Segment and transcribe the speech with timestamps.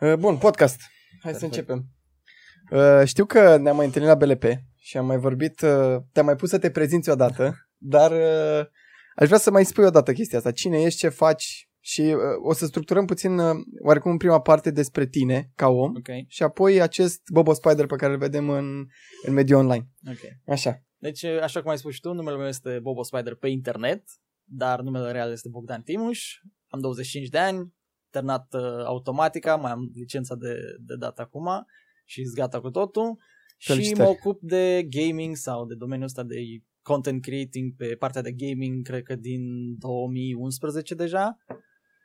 [0.00, 0.80] Uh, bun, podcast.
[1.22, 1.38] Hai Perfect.
[1.38, 1.86] să începem.
[2.70, 4.44] Uh, știu că ne-am mai întâlnit la BLP
[4.76, 8.66] și am mai vorbit, uh, te-am mai pus să te prezinți odată, dar uh,
[9.14, 10.52] aș vrea să mai spui odată chestia asta.
[10.52, 14.70] Cine ești, ce faci și uh, o să structurăm puțin uh, oarecum în prima parte
[14.70, 18.86] despre tine ca om Ok, și apoi acest Bobo Spider pe care îl vedem în,
[19.26, 19.88] în mediul online.
[20.08, 20.52] ok.
[20.54, 20.82] Așa.
[20.96, 24.04] Deci, așa cum ai spus și tu, numele meu este Bobo Spider pe internet,
[24.44, 26.40] dar numele real este Bogdan Timuș.
[26.68, 27.74] Am 25 de ani,
[28.10, 31.48] terminat uh, automatica, mai am licența de, de dat acum
[32.04, 33.18] și sunt gata cu totul.
[33.56, 34.00] Și Felicitări.
[34.02, 36.36] mă ocup de gaming sau de domeniul ăsta de
[36.82, 39.42] content creating pe partea de gaming, cred că din
[39.78, 41.36] 2011 deja.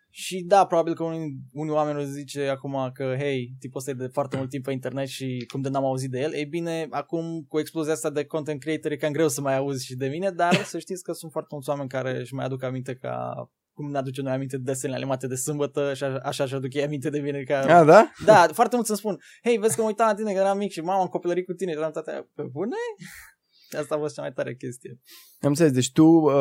[0.09, 3.93] Și da, probabil că unii, unii oameni o zice acum că, hei, tipul ăsta e
[3.93, 6.33] de foarte mult timp pe internet și cum de n-am auzit de el.
[6.33, 9.85] Ei bine, acum cu explozia asta de content creator e cam greu să mai auzi
[9.85, 12.63] și de mine, dar să știți că sunt foarte mulți oameni care își mai aduc
[12.63, 16.43] aminte ca cum ne aduce noi aminte de desenele animate de sâmbătă și a- așa
[16.43, 17.59] își aduc ei aminte de mine ca...
[17.59, 18.11] A, da?
[18.25, 20.71] Da, foarte mulți îmi spun, hei, vezi că mă uitam la tine că eram mic
[20.71, 22.75] și mama am copilărit cu tine, eram tata, pe bune?
[23.79, 24.99] Asta a fost cea mai tare chestie.
[25.41, 25.71] Am înțeles.
[25.71, 26.33] Deci tu, uh,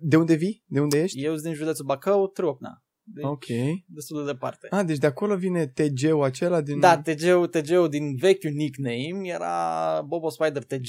[0.00, 0.64] de unde vii?
[0.66, 1.24] De unde ești?
[1.24, 2.82] Eu sunt din județul Bacău, Trocna.
[3.02, 3.44] Deci, Ok.
[3.86, 4.66] destul de departe.
[4.70, 6.80] A, deci de acolo vine TG-ul acela din...
[6.80, 10.88] Da, TG-ul, TG-ul din vechiul nickname era Bobo Spider TG.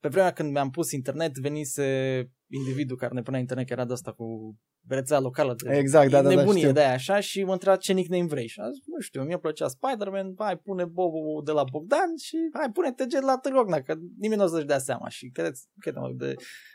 [0.00, 1.84] Pe vremea când mi-am pus internet, venise
[2.54, 4.56] individul care ne punea internet, care era de asta cu
[4.88, 6.72] rețea locală de Exact, da, da, da, nebunie știu.
[6.72, 8.46] de aia așa și mă întreba ce nickname vrei.
[8.48, 12.36] Și a zis, nu știu, mie plăcea Spider-Man, hai pune Bobo de la Bogdan și
[12.52, 15.08] hai pune TG de la Târgogna, că nimeni nu o să-și dea seama.
[15.08, 16.34] Și credeți, crede-mă, de,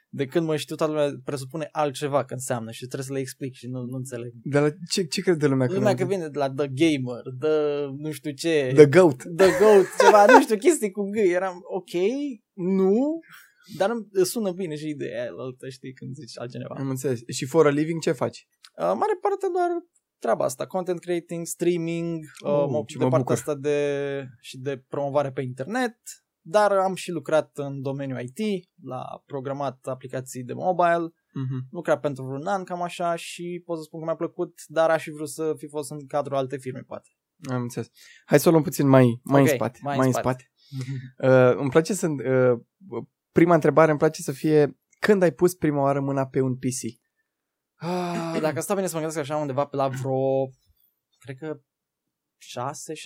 [0.10, 3.54] de când mă știu, toată lumea presupune altceva că înseamnă și trebuie să le explic
[3.54, 4.32] și nu, nu înțeleg.
[4.44, 5.68] De la ce, ce crede lumea?
[5.68, 9.16] că Lumea noi- că vine de la The Gamer, The nu știu ce, The Goat.
[9.36, 11.16] The Goat, ceva, nu știu, chestii cu G.
[11.18, 11.94] Eram, ok,
[12.54, 13.20] nu,
[13.78, 16.76] dar îmi sună bine și ideea aia, la altă, știi, când zici altcineva.
[16.78, 17.20] Am înțeles.
[17.28, 18.48] Și for a living ce faci?
[18.78, 19.70] Uh, mare parte doar
[20.20, 23.34] treaba asta, content creating, streaming, uh, Oh, mă ocup ce de mă partea bucur.
[23.34, 25.98] asta de, și de promovare pe internet,
[26.42, 31.68] dar am și lucrat în domeniul IT, la programat aplicații de mobile, Mhm.
[31.72, 35.04] lucrat pentru vreun an, cam așa, și pot să spun că mi-a plăcut, dar aș
[35.04, 37.10] fi vrut să fi fost în cadrul alte firme, poate.
[37.50, 37.90] Am înțeles.
[38.26, 39.80] Hai să o luăm puțin mai, mai Ok, în spate.
[39.82, 40.52] mai Mai, în în spate.
[40.52, 40.52] spate.
[41.52, 42.08] Uh, îmi place să...
[42.08, 42.60] Uh,
[43.32, 47.08] prima întrebare îmi place să fie când ai pus prima oară mâna pe un PC?
[47.76, 50.50] Ah, dacă stau bine să mă gândesc așa undeva pe la vreo,
[51.20, 51.60] cred că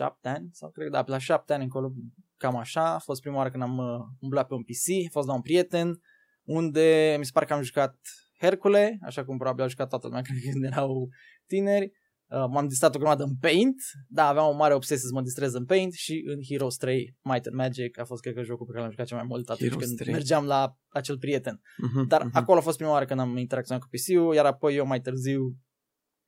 [0.04, 1.92] 6-7 ani, sau cred că da, pe la 7 ani încolo,
[2.38, 2.94] cam așa.
[2.94, 5.42] A fost prima oară când am uh, umblat pe un PC, a fost la un
[5.42, 6.02] prieten,
[6.44, 8.00] unde mi se pare că am jucat
[8.40, 11.10] Hercule, așa cum probabil au jucat toată lumea, cred că când erau
[11.46, 11.92] tineri.
[12.28, 13.76] Uh, m-am distrat o grămadă în Paint,
[14.08, 17.46] da, aveam o mare obsesie să mă distrez în Paint și în Heroes 3 Might
[17.46, 19.70] and Magic a fost, cred că, jocul pe care l-am jucat cel mai mult atunci
[19.70, 20.14] Heroes când 3.
[20.14, 21.62] mergeam la acel prieten.
[21.78, 22.38] Mhm, Dar mhm.
[22.38, 25.56] acolo a fost prima oară când am interacționat cu PC-ul, iar apoi eu mai târziu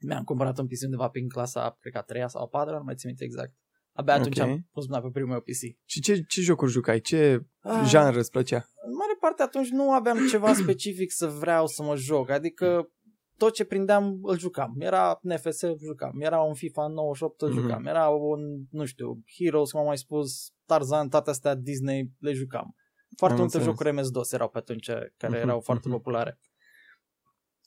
[0.06, 2.84] mi-am cumpărat un PC undeva prin clasa, cred că a treia sau a patra, nu
[2.84, 3.54] mai țin minte exact.
[3.92, 4.46] Abia atunci Ok.
[4.46, 5.78] am pus mâna pe primul meu PC.
[5.86, 7.00] Și ce, ce jocuri jucai?
[7.00, 7.86] Ce Ah.
[7.88, 8.66] genre îți plăcea?
[8.86, 12.90] În mare parte atunci nu aveam ceva specific să vreau să mă joc, adică
[13.38, 14.76] tot ce prindeam îl jucam.
[14.80, 16.22] Era NFS, îl jucam.
[16.22, 17.60] Era un FIFA 98, îl Mhm.
[17.62, 17.86] jucam.
[17.86, 22.76] Era un, nu știu, Heroes, cum am mai spus, Tarzan, toate astea Disney, le jucam.
[23.18, 23.66] Foarte Am multe înțeles.
[23.78, 24.86] jocuri MS-DOS erau pe atunci,
[25.18, 25.98] care Mhm, erau foarte mhm.
[25.98, 26.40] populare.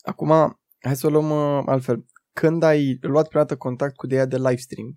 [0.02, 2.04] Acum, hai să o luăm uh, altfel.
[2.32, 4.94] Când ai luat prima dată contact cu ideea de live stream?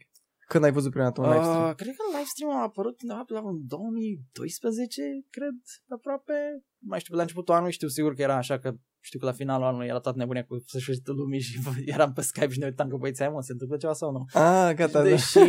[0.47, 1.67] Când ai văzut prima dată un live stream?
[1.69, 5.55] Uh, cred că live stream a apărut undeva pe la un 2012, cred,
[5.89, 6.33] aproape.
[6.77, 9.25] Nu Mai știu, pe la începutul anului știu sigur că era așa că știu că
[9.25, 12.65] la finalul anului era toată nebunia cu sfârșitul lumii și eram pe Skype și ne
[12.65, 14.25] uitam că băieții ai mă, se întâmplă ceva sau nu?
[14.41, 15.09] Ah, gata, da.
[15.09, 15.39] Deși,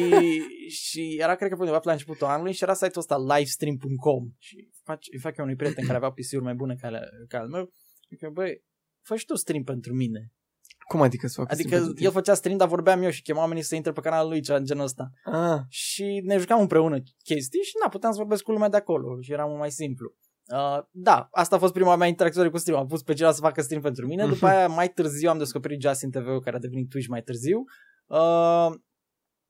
[0.68, 4.24] și era cred că pe undeva pe la începutul anului și era site-ul ăsta livestream.com
[4.38, 7.38] și fac, îi fac eu unui prieten care avea PC-uri mai bune ca ale, ca
[7.38, 7.72] al meu.
[8.08, 8.62] Zic, băi,
[9.06, 10.32] fă și tu stream pentru mine.
[10.88, 12.20] Cum adică să fac Adică stream pentru el tine?
[12.20, 14.64] făcea stream, dar vorbeam eu și chemam oamenii să intre pe canalul lui, ceva în
[14.64, 18.68] genul ăsta Ah, și ne jucam împreună chestii și na, puteam să vorbesc cu lumea
[18.68, 20.14] de acolo și era mult mai simplu.
[20.46, 22.78] Uh, da, asta a fost prima mea interacțiune cu stream.
[22.78, 24.26] Am pus pe cineva să facă stream pentru mine.
[24.26, 27.64] După aia, mai târziu, am descoperit Justin TV, care a devenit Twitch mai târziu.
[28.06, 28.70] Uh,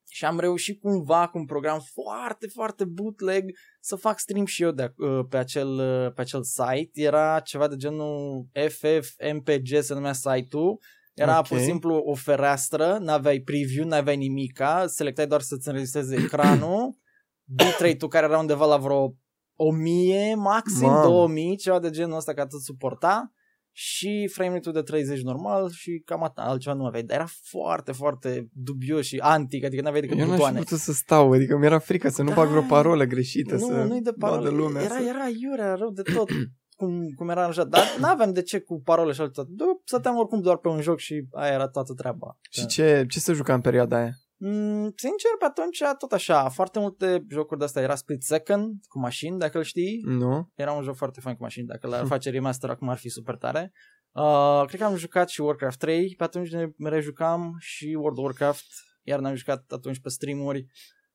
[0.09, 3.51] și am reușit cumva cu un program foarte, foarte bootleg
[3.81, 7.01] să fac stream și eu de, uh, pe, acel, uh, pe acel site.
[7.01, 10.79] Era ceva de genul FFmpg se numea site-ul.
[11.15, 11.47] Era Ok.
[11.47, 16.97] pur și simplu o fereastră, n-aveai preview, n-aveai nimica, selectai doar să-ți înregistreze ecranul,
[17.57, 19.17] bitrate-ul care era undeva la vreo
[19.57, 21.03] 1000, maxim Mamă.
[21.09, 23.33] 2000, ceva de genul ăsta că atât suporta
[23.75, 27.03] și frame rate-ul de 30 normal și cam atât, altceva nu aveai.
[27.03, 30.59] Dar era foarte, foarte dubios și antic, adică n-aveai decât eu n-aș butoane.
[30.59, 32.35] fi putut să stau, adică mi-era frică să nu Da.
[32.35, 34.57] bag vreo parolă greșită, să Nu, nu-i de vadă parole.
[34.57, 34.83] lumea.
[34.83, 35.03] Era, să...
[35.03, 36.29] era iurea, rău de tot.
[36.77, 39.81] cum, cum era așa, dar n-aveam de ce cu parole și altătot.
[39.85, 42.39] Stăteam oricum doar pe un joc și aia era toată treaba.
[42.51, 44.11] Și ce, ce să juca în perioada aia?
[44.45, 48.99] Mm, sincer, pe atunci tot așa, foarte multe jocuri de astea era Split Second cu
[48.99, 50.03] mașini, dacă îl știi.
[50.05, 50.49] Nu.
[50.55, 53.37] Era un joc foarte fain cu mașini, dacă l-ar face remaster acum ar fi super
[53.37, 53.73] tare.
[54.13, 58.25] Uh, cred că am jucat și Warcraft 3, pe atunci ne rejucam și World of
[58.25, 58.65] Warcraft,
[59.03, 60.67] iar n-am jucat atunci pe streamuri.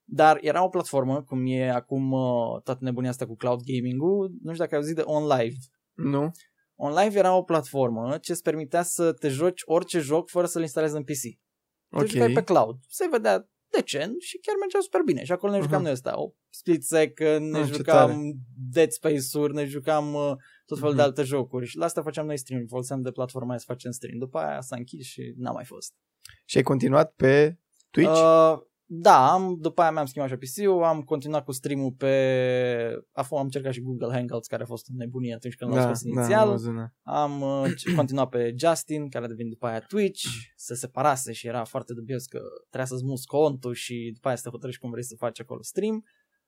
[0.03, 4.51] Dar era o platformă, cum e acum uh, toată nebunia asta cu cloud gaming-ul, nu
[4.51, 5.55] știu dacă ai auzit de OnLive.
[5.93, 6.31] Nu.
[6.75, 10.95] OnLive era o platformă ce îți permitea să te joci orice joc fără să-l instalezi
[10.95, 11.46] în PC.
[11.89, 12.05] Te Ok.
[12.07, 12.77] jucai pe cloud.
[12.89, 15.23] Se vedea decent și chiar mergea super bine.
[15.23, 15.81] Și acolo ne jucam Aha.
[15.81, 16.19] noi ăsta.
[16.21, 18.33] O split second, ne Ah, ce jucam tare.
[18.71, 20.31] Dead Space-uri, ne jucam uh,
[20.65, 21.09] tot felul de Mhm.
[21.09, 21.65] alte jocuri.
[21.65, 22.65] Și la asta făceam noi stream.
[22.67, 24.17] Foloseam de platforma aia să facem stream.
[24.17, 25.93] După aia s-a închis și n-a mai fost.
[26.45, 27.57] Și ai continuat pe
[27.89, 28.11] Twitch?
[28.11, 28.57] Uh,
[28.89, 33.03] da, am, după aia mi-am schimbat și PC-ul, am continuat cu stream-ul pe...
[33.11, 36.03] Acum am încercat și Google Hangouts, care a fost o nebunie atunci când l-am scos
[36.03, 36.49] am inițial.
[36.49, 36.89] văzut, da.
[37.01, 40.23] Am uh, c- continuat pe Justin, care a devenit după aia Twitch,
[40.55, 44.43] se separase și era foarte dubios că trebuia să-ți muți contul și după aia să
[44.43, 46.03] te hotărăști cum vrei să faci acolo stream.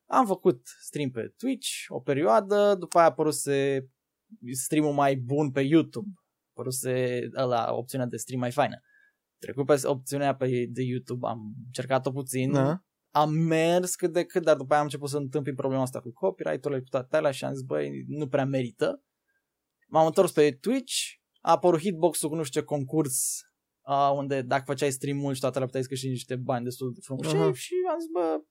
[0.05, 3.87] Am făcut stream pe Twitch o perioadă, după aia a apăruse
[4.51, 6.09] stream-ul mai bun pe YouTube.
[6.15, 8.79] A apăruse ăla, opțiunea de stream mai faină.
[9.39, 12.83] Trecut pe opțiunea pe, de YouTube, am încercat-o puțin, Da.
[13.09, 16.11] am mers cât de cât, dar după aia am început să întâmpin problema asta cu
[16.11, 19.03] copyright-urile, cu toate alea și am zis, băi, nu prea merită.
[19.87, 20.93] M-am întors pe Twitch,
[21.41, 23.39] a apărut hitbox-ul cu nu știu ce concurs,
[23.81, 26.99] uh, unde dacă făceai stream-ul și toată lumea puteai să câștigi niște bani destul de
[27.03, 27.51] frumoși Aha.
[27.53, 28.41] și am zis, bă,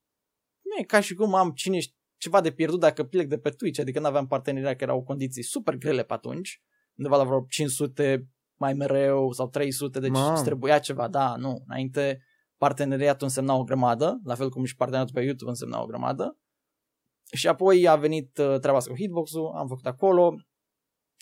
[0.62, 3.50] nu e ca și cum am cine știe ceva de pierdut dacă plec de pe
[3.50, 6.62] Twitch, adică nu aveam parteneria, că erau condiții super grele pe atunci,
[6.94, 10.32] undeva la vreo 500 mai mereu sau 300, deci Mamă.
[10.32, 12.22] îți trebuia ceva, da, nu, înainte
[12.56, 16.38] parteneriatul însemna o grămadă, la fel cum și parteneriatul pe YouTube însemna o grămadă.
[17.32, 20.34] Și apoi a venit uh, treaba asta cu Hitbox-ul, am făcut acolo,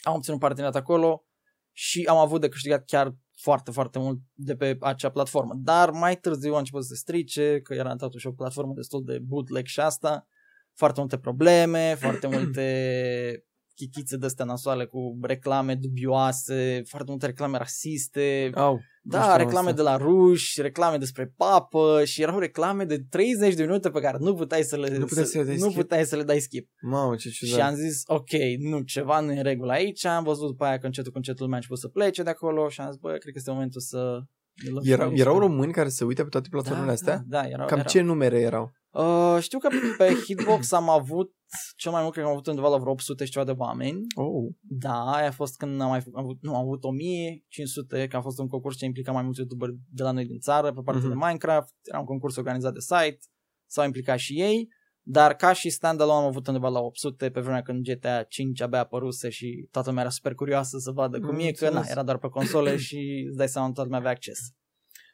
[0.03, 1.25] am obținut parteneriat acolo
[1.73, 5.53] și am avut de câștigat chiar foarte, foarte mult de pe acea platformă.
[5.57, 9.19] Dar mai târziu a început să se strice, că era totuși o platformă destul de
[9.19, 10.27] bootleg și asta,
[10.75, 17.59] foarte multe probleme, foarte multe chichițe de astea nasoale cu reclame dubioase, foarte multe reclame
[17.59, 18.73] rasiste, Au.
[18.73, 18.81] nu
[19.11, 19.83] da, știam reclame asta.
[19.83, 24.17] de la ruși, reclame despre papă și erau reclame de 30 de minute pe care
[24.21, 25.75] nu puteai să le, Nu puteai să le dai nu skip.
[25.77, 26.69] puteai să le dai skip.
[26.81, 27.55] Mamă, ce ciudat.
[27.55, 30.79] Și am zis, ok, nu, ceva nu e în regulă aici, am văzut după aia
[30.79, 33.09] că încetul cu încetul lumea a început să plece de acolo și am zis, bă,
[33.09, 34.21] cred că este momentul să...
[34.65, 36.93] ne luăm Era, și noi erau și- români care se uită pe toate platformele da,
[36.93, 37.17] astea?
[37.27, 37.91] Da, da erau, Cam erau.
[37.91, 38.73] ce numere erau?
[38.91, 39.69] Uh, știu că
[39.99, 41.35] pe Hitbox am avut,
[41.77, 44.01] cel mai mult cred că am avut undeva la vreo 800 și ceva de oameni.
[44.15, 44.53] Oh.
[44.61, 48.17] Da, aia a fost când am mai făcut, am avut, nu, am avut 1500, că
[48.17, 50.81] a fost un concurs ce implica mai mulți youtuberi de la noi din țară pe
[50.85, 51.09] partea Mhm.
[51.19, 53.19] de Minecraft, era un concurs organizat de site,
[53.67, 54.69] s-au implicat și ei,
[55.09, 58.79] dar ca și standalone am avut undeva la 800 pe vremea când GTA 5 abia
[58.79, 61.91] apăruse și toată lumea era super curioasă să vadă cum Am e, că na, înțeles.
[61.91, 64.39] era doar pe console și îți dai seama toată lumea avea acces.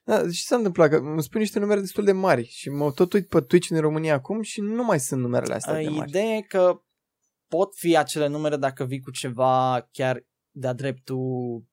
[0.05, 0.91] Da, ce s-a întâmplat?
[0.91, 3.81] Că îmi spui niște numere destul de mari și mă tot uit pe Twitch în
[3.81, 6.09] România acum și nu mai sunt numerele astea de mari.
[6.09, 6.83] Ideea e că
[7.49, 11.65] pot fi acele numere dacă vii cu ceva chiar de-a dreptul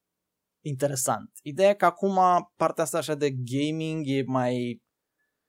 [0.66, 1.32] interesant.
[1.42, 2.20] Ideea e că acum
[2.56, 4.82] partea asta așa de gaming e mai,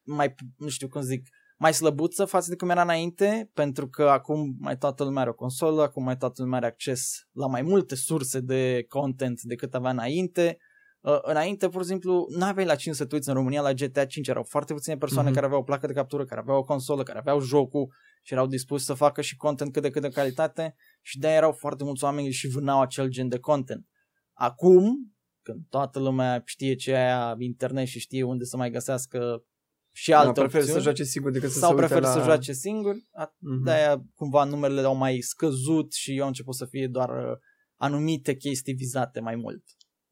[0.02, 1.28] mai, nu știu cum zic,
[1.60, 5.34] mai slăbuță față de cum era înainte, pentru că acum mai toată lumea are o
[5.34, 9.90] consolă, acum mai toată lumea are acces la mai multe surse de content decât avea
[9.90, 10.58] înainte.
[11.00, 13.72] Uh, înainte, pur și simplu, nu aveai la cine să te uiți în România la
[13.72, 15.34] GTA 5, erau foarte puține persoane Mhm.
[15.34, 18.46] care aveau o placă de captură, care aveau o consolă, care aveau jocul și erau
[18.46, 22.04] dispuși să facă și content cât de cât de calitate și de erau foarte mulți
[22.04, 23.86] oameni și vânau acel gen de content.
[24.32, 29.44] Acum, când toată lumea știe ce e aia internet și știe unde să mai găsească
[29.92, 32.12] și alte da, prefer opțiuni, să joace singur decât să sau se uite prefer la...
[32.12, 33.64] să joace singur, a- Mhm.
[33.64, 37.36] de-aia cumva numerele au mai scăzut și au început să fie doar uh,
[37.76, 39.62] anumite chestii vizate mai mult.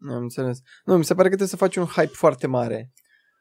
[0.09, 0.59] Am înțeles.
[0.85, 2.93] Nu, mi se pare că trebuie să faci un hype foarte mare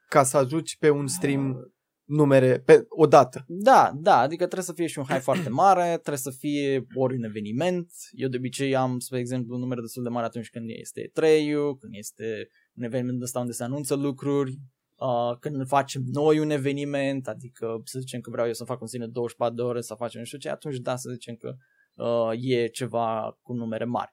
[0.08, 1.72] ca să ajungi pe un stream
[2.04, 3.44] numere pe o dată.
[3.46, 7.16] Da, da, adică trebuie să fie și un hype foarte mare, trebuie să fie ori
[7.16, 7.90] un eveniment.
[8.10, 11.52] Eu de obicei am, spre exemplu, un număr destul de mare atunci când este 3
[11.80, 14.58] când este un eveniment ăsta unde se anunță lucruri,
[14.98, 18.86] uh, când facem noi un eveniment, adică să zicem că vreau eu să fac un
[18.86, 21.54] sine 24 de ore să facem nu știu ce, atunci da, să zicem că
[21.94, 24.12] uh, e ceva cu numere mari.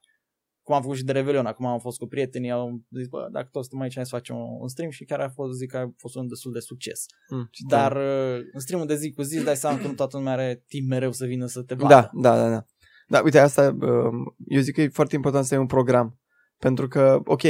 [0.61, 3.47] Cum am făcut și de Revelion, acum am fost cu prietenii, au zis, bă, dacă
[3.51, 5.77] toți suntem aici, hai să facem un, un stream și chiar a fost, zic că
[5.77, 7.05] a fost un destul de succes.
[7.29, 8.37] Mm, ce Dar tare.
[8.37, 10.63] uh, în streamul de zi cu zi îți dai seama că nu toată lumea are
[10.67, 11.93] timp mereu să vină să te vadă.
[11.93, 12.65] Da, da, da, da.
[13.07, 16.19] Da, uite, asta, um, eu zic că e foarte important să ai un program.
[16.59, 17.41] Pentru că, ok,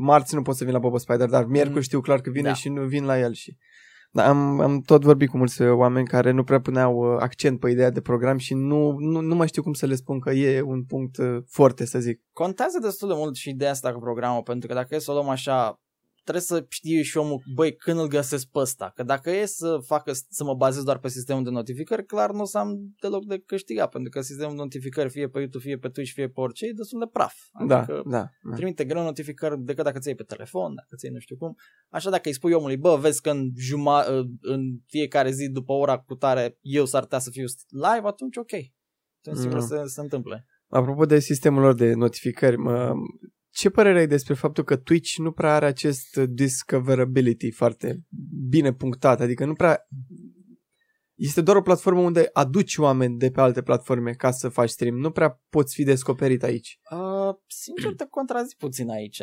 [0.00, 1.84] marți nu pot să vin la Bobo Spider, dar miercuri Mhm.
[1.84, 2.54] știu clar că vine Da.
[2.54, 3.56] și nu vin la el și...
[4.10, 7.70] Da, am, am tot vorbit cu mulți oameni care nu prea puneau uh, accent pe
[7.70, 10.60] ideea de program și nu, nu, nu mai știu cum să le spun că e
[10.60, 12.20] un punct uh, foarte, să zic.
[12.32, 15.14] Contează destul de mult și ideea asta cu programul, pentru că dacă e să o
[15.14, 15.80] luăm așa
[16.24, 18.92] trebuie să știe și omul, băi, când îl găsesc pe ăsta.
[18.94, 22.40] Că dacă e să facă, să mă bazez doar pe sistemul de notificări, clar nu
[22.40, 25.78] o să am deloc de câștigat, pentru că sistemul de notificări, fie pe YouTube, fie
[25.78, 27.34] pe Twitch, fie pe orice, e destul de praf.
[27.66, 28.54] Da, adică da, da.
[28.54, 31.54] Trimite greu notificări decât dacă ți iei pe telefon, dacă ți nu știu cum.
[31.88, 34.04] Așa dacă îi spui omului, bă, vezi că în, juma,
[34.40, 38.52] în fiecare zi după ora cu tare eu s-ar putea să fiu live, atunci ok.
[39.18, 39.66] Atunci sigur mm.
[39.66, 40.46] să se întâmple.
[40.68, 42.92] Apropo de sistemul lor de notificări, mă,
[43.54, 48.00] ce părere ai despre faptul că Twitch nu prea are acest discoverability foarte
[48.48, 49.20] bine punctat?
[49.20, 49.78] Adică nu prea...
[51.14, 54.96] Este doar o platformă unde aduci oameni de pe alte platforme ca să faci stream.
[54.96, 56.78] Nu prea poți fi descoperit aici.
[56.90, 59.22] Uh, sincer, te contrazic puțin aici,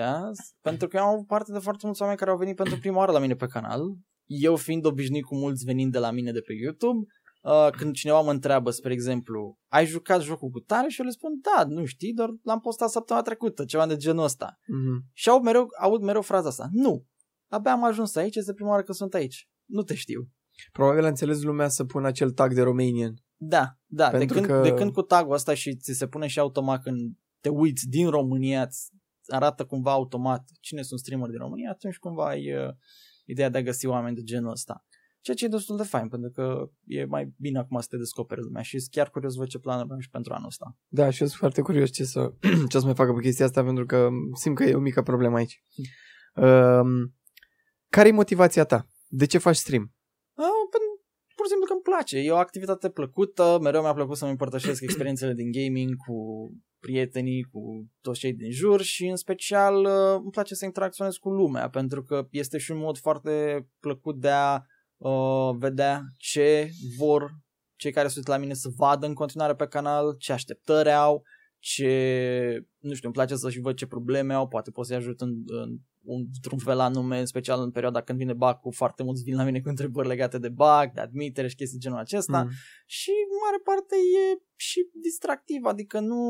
[0.61, 3.11] pentru că eu am parte de foarte mulți oameni care au venit pentru prima oară
[3.11, 3.81] la mine pe canal.
[4.25, 7.05] Eu fiind obișnuit cu mulți venind de la mine de pe YouTube,
[7.41, 10.87] uh, când cineva mă întreabă, spre exemplu, ai jucat jocul cu tare?
[10.87, 14.23] Și eu le spun, da, nu știi, doar l-am postat săptămâna trecută, ceva de genul
[14.23, 14.57] ăsta.
[14.59, 15.11] Mm-hmm.
[15.13, 17.07] Și aud mereu, aud mereu fraza asta, nu,
[17.47, 20.29] abia am ajuns aici, este prima oară că sunt aici, nu te știu.
[20.71, 23.13] Probabil a înțeles lumea să pună acel tag de Romanian.
[23.35, 24.61] Da, da, de când, că...
[24.61, 28.09] de când cu tagul ăsta și ți se pune și automat când te uiți din
[28.09, 28.69] România,
[29.27, 32.73] arată cumva automat cine sunt streamer din România, atunci cumva ai uh,
[33.25, 34.85] ideea de a găsi oameni de genul ăsta.
[35.21, 38.41] Ceea ce e destul de fain, pentru că e mai bine acum să te descoperi
[38.41, 40.77] lumea și sunt chiar curios văd ce planuri am și pentru anul ăsta.
[40.87, 42.33] Da, și eu sunt foarte curios ce să,
[42.69, 45.37] ce să mai facă pe chestia asta, pentru că simt că e o mică problemă
[45.37, 45.63] aici.
[46.35, 47.09] Uh,
[47.89, 48.87] care e motivația ta?
[49.07, 49.93] De ce faci stream?
[50.33, 50.61] Uh,
[51.35, 52.17] pur și simplu că îmi place.
[52.17, 56.15] E o activitate plăcută, mereu mi-a plăcut să-mi împărtășesc experiențele din gaming cu
[56.79, 61.29] prietenii, cu toți cei din jur și în special uh, îmi place să interacționez cu
[61.29, 64.61] lumea pentru că este și un mod foarte plăcut de a
[65.01, 67.31] uh, vedea ce vor
[67.75, 71.23] cei care sunt la mine să vadă în continuare pe canal, ce așteptări au,
[71.59, 75.21] ce, nu știu, îmi place să și văd ce probleme au, poate pot să-i ajut
[75.21, 75.77] în, în,
[76.35, 79.43] într-un fel anume, în special în perioada când vine bug cu foarte mulți vin la
[79.43, 82.49] mine cu întrebări legate de bug, de admitere și chestii genul acesta mm.
[82.85, 86.23] și în mare parte e și distractiv, adică nu,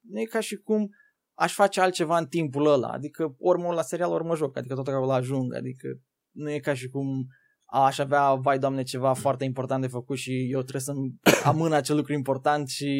[0.00, 0.88] nu e ca și cum
[1.34, 4.74] aș face altceva în timpul ăla, adică ori mă la serial, ori mă joc, adică
[4.74, 5.88] tot acolo ajung, adică
[6.30, 7.26] nu e ca și cum
[7.70, 10.92] aș avea, vai doamne, ceva foarte important de făcut și eu trebuie să
[11.44, 12.90] amân acel lucru important și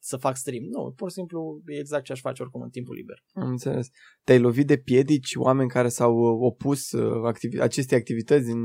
[0.00, 0.62] să fac stream.
[0.64, 3.24] Nu, pur și simplu e exact ce aș face oricum în timpul liber.
[3.32, 3.88] Am înțeles.
[4.24, 8.62] Te-ai lovit de piedici, oameni care s-au opus uh, activi- acestei activități în,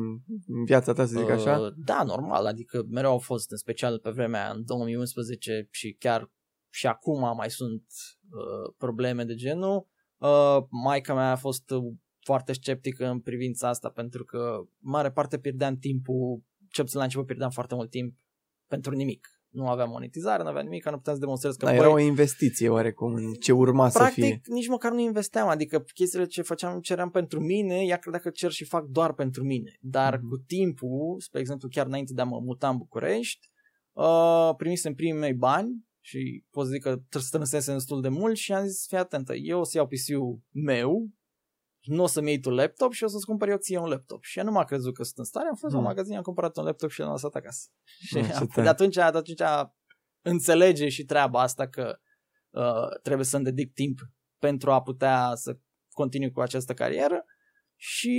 [0.48, 1.60] în viața ta, să zic așa?
[1.60, 6.32] Uh, da, normal, adică mereu au fost, în special pe vremea în 2011 și chiar
[6.70, 7.84] și acum mai sunt
[8.30, 9.88] uh, probleme de genul.
[10.18, 11.74] Uh, maica mea a fost
[12.28, 17.50] foarte sceptică în privința asta pentru că mare parte pierdeam timpul, ce la început pierdeam
[17.50, 18.16] foarte mult timp
[18.68, 19.28] pentru nimic.
[19.50, 21.66] Nu aveam monetizare, nu aveam nimic, nu puteam să demonstrez că...
[21.66, 24.42] Da, era o investiție oarecum, ce urma practic, să fie.
[24.46, 28.52] nici măcar nu investeam, adică chestiile ce făceam, ceream pentru mine, ea credea că cer
[28.52, 29.78] și fac doar pentru mine.
[29.82, 30.30] Dar mm-hmm.
[30.30, 33.50] cu timpul, spre exemplu, chiar înainte de a mă muta în București,
[33.94, 38.54] uh, primisem primii mei bani și pot să zic că strânsesem destul de mult și
[38.54, 41.10] am zis, fii atentă, eu o să iau PC-ul meu,
[41.90, 44.24] nu o să-mi iei tu laptop și o să-ți cumpăr eu ție un laptop.
[44.24, 45.84] Și ea nu m-a crezut că sunt în stare, am fost hmm.
[45.84, 47.68] la magazin, am cumpărat un laptop și l-am lăsat acasă.
[48.00, 49.42] Și hmm, de atunci, de atunci
[50.22, 52.00] înțelege și treaba asta că
[52.50, 54.00] uh, trebuie să-mi dedic timp
[54.40, 55.58] pentru a putea să
[55.92, 57.26] continui cu această carieră
[57.76, 58.16] și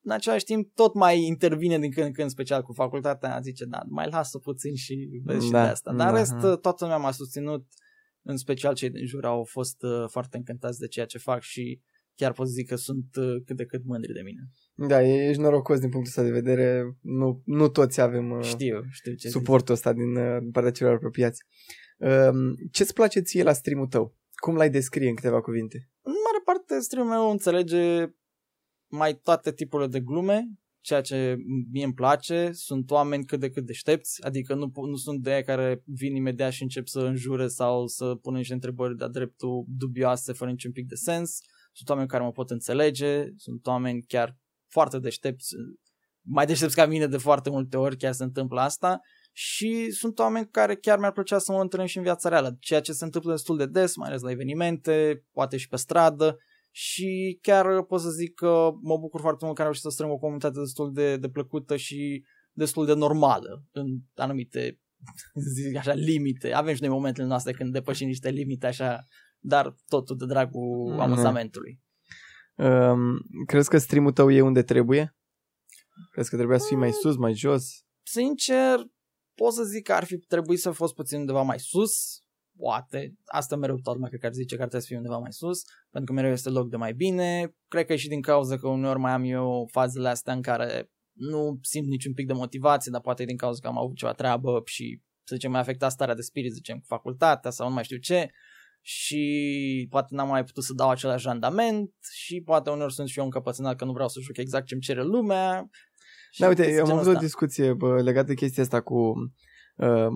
[0.00, 3.82] în același timp tot mai intervine din când în când, special cu facultatea, zice, da,
[3.88, 5.92] mai lasă puțin și vezi și da, de asta.
[5.92, 6.56] Dar da, rest, da.
[6.56, 7.66] toată lumea m-a susținut,
[8.22, 11.80] în special cei din jur au fost uh, foarte încântați de ceea ce fac și
[12.16, 14.50] chiar pot zic că sunt uh, cât de cât mândri de mine.
[14.88, 16.96] Da, ești norocos din punctul ăsta de vedere.
[17.00, 20.94] Nu, nu toți avem uh, știu, știu ce suportul ăsta din, uh, din partea celor
[20.94, 21.42] apropiați.
[21.98, 24.16] Um, ce-ți place ție la stream tău?
[24.34, 25.90] Cum l-ai descrie în câteva cuvinte?
[26.02, 28.06] În mare parte stream meu înțelege
[28.90, 30.48] mai toate tipurile de glume,
[30.80, 31.36] ceea ce
[31.72, 35.42] mie îmi place, sunt oameni cât de cât deștepți, adică nu, nu sunt de aia
[35.42, 40.32] care vin imediat și încep să înjure sau să pună niște întrebări de-a dreptul dubioase,
[40.32, 41.38] fără niciun pic de sens
[41.76, 45.54] sunt oameni care mă pot înțelege, sunt oameni chiar foarte deștepți,
[46.20, 49.00] mai deștepți ca mine de foarte multe ori, chiar se întâmplă asta
[49.32, 52.80] și sunt oameni care chiar mi-ar plăcea să mă întâlnesc și în viața reală, ceea
[52.80, 56.36] ce se întâmplă destul de des, mai ales la evenimente, poate și pe stradă
[56.70, 60.12] și chiar pot să zic că mă bucur foarte mult că am reușit să strâng
[60.12, 64.80] o comunitate destul de, de plăcută și destul de normală în anumite
[65.54, 66.52] zic așa, limite.
[66.52, 69.04] Avem și noi momentele noastre când depășim niște limite așa
[69.38, 71.00] dar totul de dragul mm-hmm.
[71.00, 71.80] amuzamentului.
[72.54, 75.16] Um, crezi că streamul tău e unde trebuie?
[76.10, 76.94] Crezi că trebuia să fii mai mm.
[76.94, 77.64] sus, mai jos?
[78.02, 78.78] Sincer,
[79.34, 82.20] pot să zic că ar fi trebuit să fost puțin undeva mai sus,
[82.58, 83.14] poate.
[83.24, 85.32] Asta mereu toată lumea cred că ar zice că ar trebui să fie undeva mai
[85.32, 87.54] sus, pentru că mereu este loc de mai bine.
[87.68, 90.90] Cred că e și din cauza că uneori mai am eu fazele astea în care
[91.12, 94.12] nu simt niciun pic de motivație, dar poate e din cauza că am avut ceva
[94.12, 97.84] treabă și, să zicem, mai afectat starea de spirit, zicem, cu facultatea sau nu mai
[97.84, 98.30] știu ce
[98.88, 103.24] și poate n-am mai putut să dau același randament și poate uneori sunt și eu
[103.24, 105.70] încăpățânat că nu vreau să juc exact ce-mi cere lumea.
[106.38, 109.12] Da, uite, am avut o discuție bă, legată de chestia asta cu
[109.76, 110.06] Uh,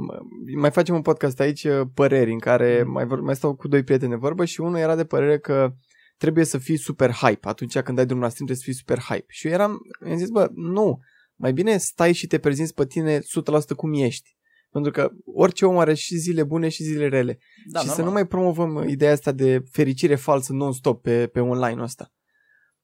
[0.57, 2.93] mai facem un podcast aici, uh, păreri, în care mm.
[2.93, 5.75] mai, vor, mai stau cu doi prieteni de vorbă și unul era de părere că
[6.17, 7.49] trebuie să fii super hype.
[7.49, 9.27] Atunci când ai drumul la stream trebuie să fii super hype.
[9.29, 11.01] Și eu eram, am zis, bă, nu,
[11.35, 13.23] mai bine stai și te prezinți pe tine 100%
[13.77, 14.37] cum ești.
[14.71, 17.39] Pentru că orice om are și zile bune și zile rele.
[17.67, 17.95] Da, și normal.
[17.95, 22.13] să nu mai promovăm ideea asta de fericire falsă non-stop pe, pe online-ul ăsta.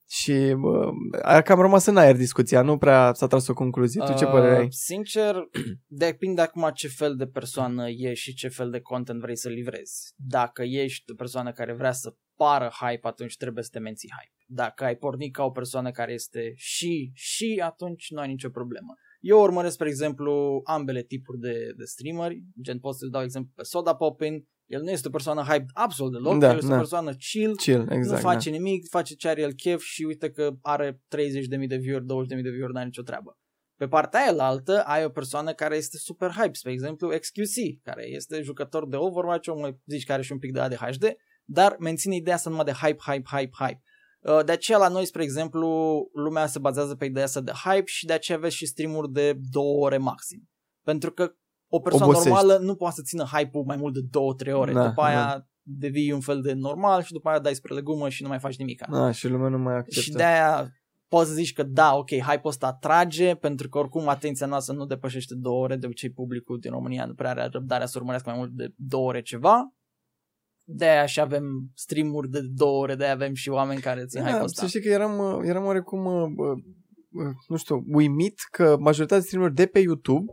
[0.09, 0.91] Și bă,
[1.23, 4.05] a cam rămas în aer discuția, nu prea s-a tras o concluzie.
[4.05, 4.67] Tu ce uh, părere ai?
[4.71, 5.35] Sincer,
[5.87, 10.13] depinde acum ce fel de persoană ești și ce fel de content vrei să livrezi.
[10.17, 14.45] Dacă ești o persoană care vrea să pară hype, atunci trebuie să te menții hype.
[14.47, 18.95] Dacă ai pornit ca o persoană care este și, și, atunci nu ai nicio problemă.
[19.27, 23.63] Eu urmăresc, spre exemplu, ambele tipuri de, de streameri, gen pot să dau exemplu pe
[23.63, 26.75] Soda Popin, el nu este o persoană hype absolut deloc, da, el este da.
[26.75, 28.57] o persoană chill, chill exact, nu face da.
[28.57, 32.05] nimic, face ce are el chef și uite că are 30.000 de view-uri,
[32.37, 33.39] 20.000 de view-uri, n-are nicio treabă.
[33.77, 38.09] Pe partea aia altă ai o persoană care este super hype, spre exemplu XQC, care
[38.09, 41.05] este jucător de Overwatch, omul zici că are și un pic de ADHD,
[41.45, 43.83] dar menține ideea asta numai de hype, hype, hype, hype.
[44.21, 45.69] Uh, de aceea la noi, spre exemplu,
[46.13, 49.39] lumea se bazează pe ideea asta de hype și de aceea aveți și streamuri de
[49.51, 50.49] două ore maxim.
[50.83, 51.33] Pentru că
[51.69, 52.29] o persoană Obosești.
[52.29, 54.01] normală nu poate să țină hype-ul mai mult de
[54.51, 54.73] 2-3 ore.
[54.73, 55.47] Da, după aia da.
[55.63, 58.57] devii un fel de normal și după aia dai spre legumă și nu mai faci
[58.57, 58.87] nimic.
[58.91, 60.01] Da, și lumea nu mai acceptă.
[60.01, 60.73] Și de aia
[61.09, 64.87] poți să zici că da, ok, hype-ul ăsta atrage, pentru că oricum atenția noastră nu
[64.87, 68.39] depășește două ore, de obicei publicul din România nu prea are răbdarea să urmărească mai
[68.39, 69.75] mult de două ore ceva.
[70.69, 74.21] De aia și avem streamuri de două ore, de aia avem și oameni care țin
[74.21, 74.61] da, hype-ul ăsta.
[74.61, 76.35] Să știi că eram, eram oarecum,
[77.49, 80.33] nu știu, uimit că majoritatea streamurilor de pe YouTube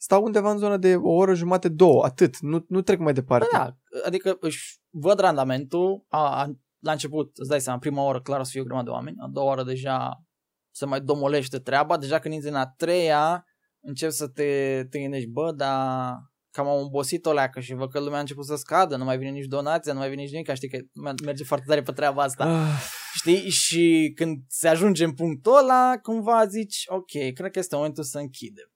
[0.00, 3.48] stau undeva în zona de o oră jumate, două, atât, nu, nu trec mai departe.
[3.52, 8.40] Da, adică își văd randamentul, a, a, la început, îți dai seama, prima oră clar
[8.40, 10.22] o să fie o grămadă de oameni, a doua oră deja
[10.70, 13.44] se mai domolește treaba, deja când intri în a treia,
[13.80, 16.14] încep să te, te gândești, bă, dar
[16.58, 19.18] cam am obosit o leacă și văd că lumea a început să scadă, nu mai
[19.18, 20.78] vine nici donația, nu mai vine nici nimic, știi că
[21.24, 22.44] merge foarte tare pe treaba asta.
[22.44, 22.82] Ah.
[23.14, 23.48] Știi?
[23.48, 28.18] Și când se ajunge în punctul ăla, cumva zici, ok, cred că este momentul să
[28.18, 28.72] închidem.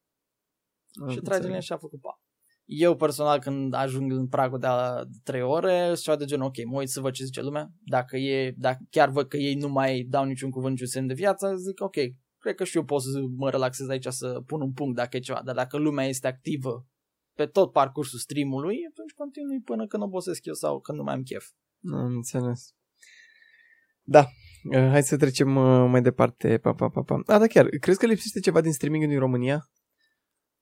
[1.08, 2.20] Și trage linia și a făcut pa.
[2.64, 6.78] Eu personal când ajung în pragul de a 3 ore, sunt de genul, ok, mă
[6.78, 7.70] uit să văd ce zice lumea.
[7.84, 11.14] Dacă, e, dacă chiar văd că ei nu mai dau niciun cuvânt, niciun semn de
[11.14, 11.96] viață, zic, ok,
[12.38, 15.20] cred că și eu pot să mă relaxez aici să pun un punct dacă e
[15.20, 15.42] ceva.
[15.44, 16.86] Dar dacă lumea este activă
[17.34, 21.22] pe tot parcursul streamului, atunci continui până când obosesc eu sau când nu mai am
[21.22, 21.46] chef.
[21.92, 22.74] Am înțeles.
[24.02, 24.26] Da,
[24.70, 26.58] uh, hai să trecem uh, mai departe.
[26.58, 27.22] Pa, pa, pa, pa.
[27.26, 29.70] A, da, chiar, crezi că lipsește ceva din streaming din România?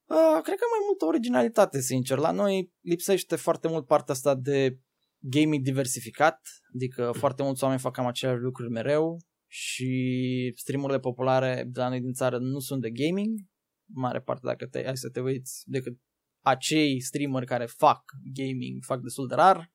[0.04, 2.18] Uh, cred că mai multă originalitate, sincer.
[2.18, 4.78] La noi lipsește foarte mult partea asta de
[5.18, 6.40] gaming diversificat,
[6.74, 12.00] adică foarte mulți oameni fac cam aceleași lucruri mereu și streamurile populare de la noi
[12.00, 13.38] din țară nu sunt de gaming,
[13.86, 15.98] mare parte dacă te, ai să te uiți, decât
[16.40, 18.02] acei streameri care fac
[18.34, 19.70] gaming, fac destul de rar,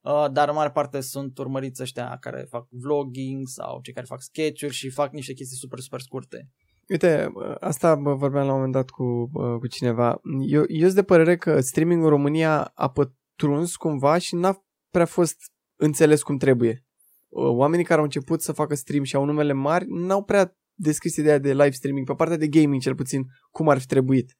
[0.00, 4.20] uh, dar în mare parte sunt urmăriți ăștia care fac vlogging sau cei care fac
[4.20, 6.50] sketch-uri și fac niște chestii super, super scurte.
[6.88, 10.20] Uite, asta vorbeam la un moment dat cu, cu cineva.
[10.46, 15.04] Eu, eu sunt de părere că streaming în România a pătruns cumva și n-a prea
[15.04, 15.36] fost
[15.76, 16.84] înțeles cum trebuie.
[17.28, 21.38] Oamenii care au început să facă stream și au numele mari n-au prea deschis ideea
[21.38, 24.38] de live streaming, pe partea de gaming cel puțin, cum ar fi trebuit.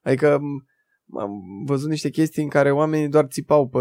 [0.00, 0.40] Adică
[1.18, 3.78] am văzut niște chestii în care oamenii doar țipau pe,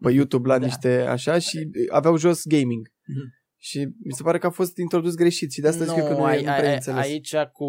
[0.00, 0.64] pe YouTube la da.
[0.64, 2.88] niște așa și aveau jos gaming.
[2.88, 3.44] Mm-hmm.
[3.58, 6.24] Și mi se pare că a fost introdus greșit și de asta zic că nu,
[6.24, 7.04] ai, nu prea înțeles.
[7.04, 7.66] Aici cu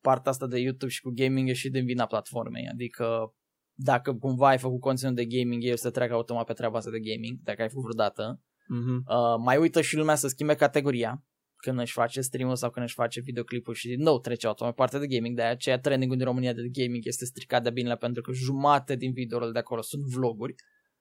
[0.00, 2.68] partea asta de YouTube și cu gaming e și din vina platformei.
[2.72, 3.34] Adică
[3.74, 7.00] dacă cumva ai făcut conținut de gaming, eu să treacă automat pe treaba asta de
[7.00, 8.40] gaming, dacă ai făcut vreodată.
[8.42, 8.96] Uh-huh.
[8.96, 11.24] Uh, mai uită și lumea să schimbe categoria
[11.60, 14.98] când își face stream sau când își face videoclipul și din nou trece automat partea
[14.98, 18.32] de gaming, de aceea trending din România de gaming este stricat de bine pentru că
[18.32, 20.54] jumate din videourile de acolo sunt vloguri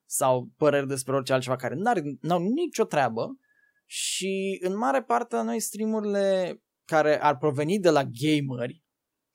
[0.05, 1.75] sau păreri despre orice altceva care
[2.21, 3.39] n-au nicio treabă
[3.85, 8.83] și în mare parte noi streamurile care ar proveni de la gameri,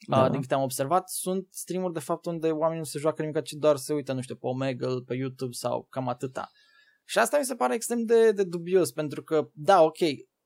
[0.07, 0.29] da.
[0.29, 3.53] din câte am observat, sunt streamuri de fapt unde oamenii nu se joacă nimic, ci
[3.53, 6.51] doar se uită, nu știu, pe Omegle, pe YouTube sau cam atâta.
[7.05, 9.99] Și asta mi se pare extrem de, de dubios, pentru că, da, ok,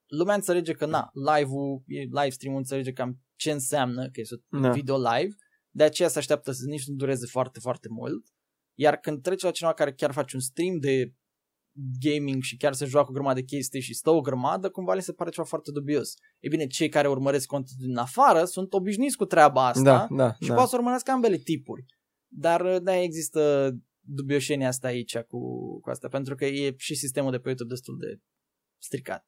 [0.09, 4.71] lumea înțelege că, na, live-ul, live stream-ul înțelege cam ce înseamnă că este da.
[4.71, 5.35] video live,
[5.71, 8.27] de aceea se așteaptă să nici nu dureze foarte, foarte mult
[8.81, 11.14] Iar când trece la cineva care chiar face un stream de
[12.01, 15.01] gaming și chiar se joacă o grămadă de chestii și stă o grămadă, cumva le
[15.01, 16.14] se pare ceva foarte dubios.
[16.38, 20.33] E bine, cei care urmăresc contul din afară sunt obișnuiți cu treaba asta Da, da,
[20.40, 20.55] și da.
[20.55, 21.85] poate să urmărească ambele tipuri.
[22.27, 25.38] Dar da, există dubioșenia asta aici cu,
[25.81, 28.21] cu asta, pentru că e și sistemul de pe YouTube destul de
[28.83, 29.27] stricat.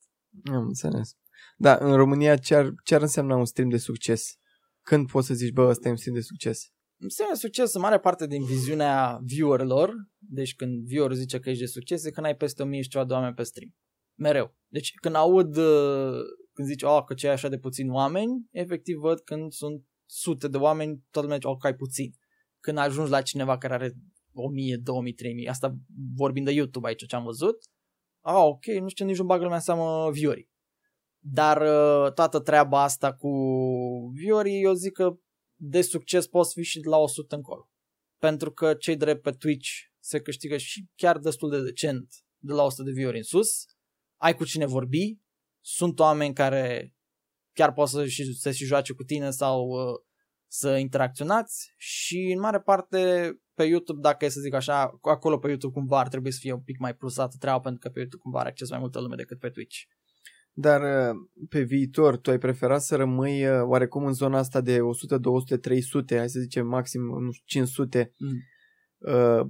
[0.53, 1.17] Am înțeles.
[1.57, 4.39] Da, în România ce ar, ce ar însemna un stream de succes?
[4.83, 6.73] Când poți să zici, bă, ăsta e un stream de succes?
[7.03, 11.69] Înseamnă succes în mare parte din viziunea viewerilor, deci când viewer zice că ești de
[11.69, 13.75] succes, e când ai peste 1000 și ceva de oameni pe stream.
[14.15, 14.57] Mereu.
[14.69, 16.21] Deci când aud, uh,
[16.53, 20.49] când zici, oh, că ce ai așa de puțini oameni, efectiv văd când sunt sute
[20.49, 22.15] de oameni, toată lumea zice, oh, că ai puțin.
[22.61, 23.93] Când ajungi la cineva care are
[24.33, 25.77] 1000, 2000, 3000, asta
[26.15, 27.57] vorbind de YouTube aici ce am văzut,
[28.21, 30.51] ah, ok, nu știu, nici nu bagă lumea în seamă viewerii.
[31.19, 33.31] Dar uh, toată treaba asta cu
[34.15, 35.19] viewerii, eu zic că
[35.55, 37.71] de succes poți fi și de la 100 încolo.
[38.19, 42.63] Pentru că cei drept pe Twitch se câștigă și chiar destul de decent de la
[42.63, 43.65] 100 de view în sus.
[44.17, 45.19] Ai cu cine vorbi,
[45.61, 46.95] sunt oameni care
[47.53, 49.95] chiar pot să și, să și joace cu tine sau uh,
[50.47, 55.49] să interacționați și în mare parte pe YouTube, dacă e să zic așa, acolo pe
[55.49, 58.23] YouTube cumva ar trebui să fie un pic mai plusată treaba pentru că pe YouTube
[58.23, 59.77] cumva are acces mai multă lume decât pe Twitch.
[60.53, 61.17] Dar uh,
[61.49, 65.57] pe viitor, tu ai preferat să rămâi uh, oarecum în zona asta de 100, 200,
[65.57, 68.29] 300, hai să zicem maxim nu știu, 500, Mm.
[68.99, 69.47] uh,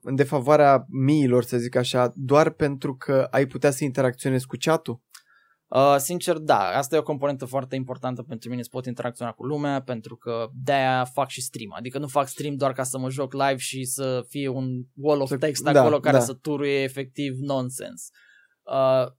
[0.00, 5.00] în defavoarea miilor, să zic așa, doar pentru că ai putea să interacționezi cu chat-ul?
[5.68, 9.44] Uh, sincer, da, asta e o componentă foarte importantă pentru mine, să pot interacționa cu
[9.44, 11.72] lumea, pentru că de-aia fac și stream.
[11.72, 15.20] Adică nu fac stream doar ca să mă joc live și să fie un wall
[15.20, 16.22] of Să- text da, acolo care da.
[16.22, 18.08] să turuie efectiv nonsens.
[18.62, 19.12] Uh,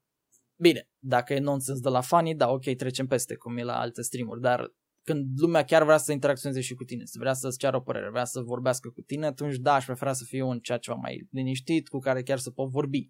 [0.56, 4.02] bine, dacă e nonsens de la fanii, da, ok, trecem peste, cum e la alte
[4.02, 7.78] streamuri, dar când lumea chiar vrea să interacționeze și cu tine, să vrea să-ți ceară
[7.78, 10.78] o părere, vrea să vorbească cu tine, atunci da, aș prefera să fie un ceea
[10.78, 13.10] ceva mai liniștit, cu care chiar să pot vorbi.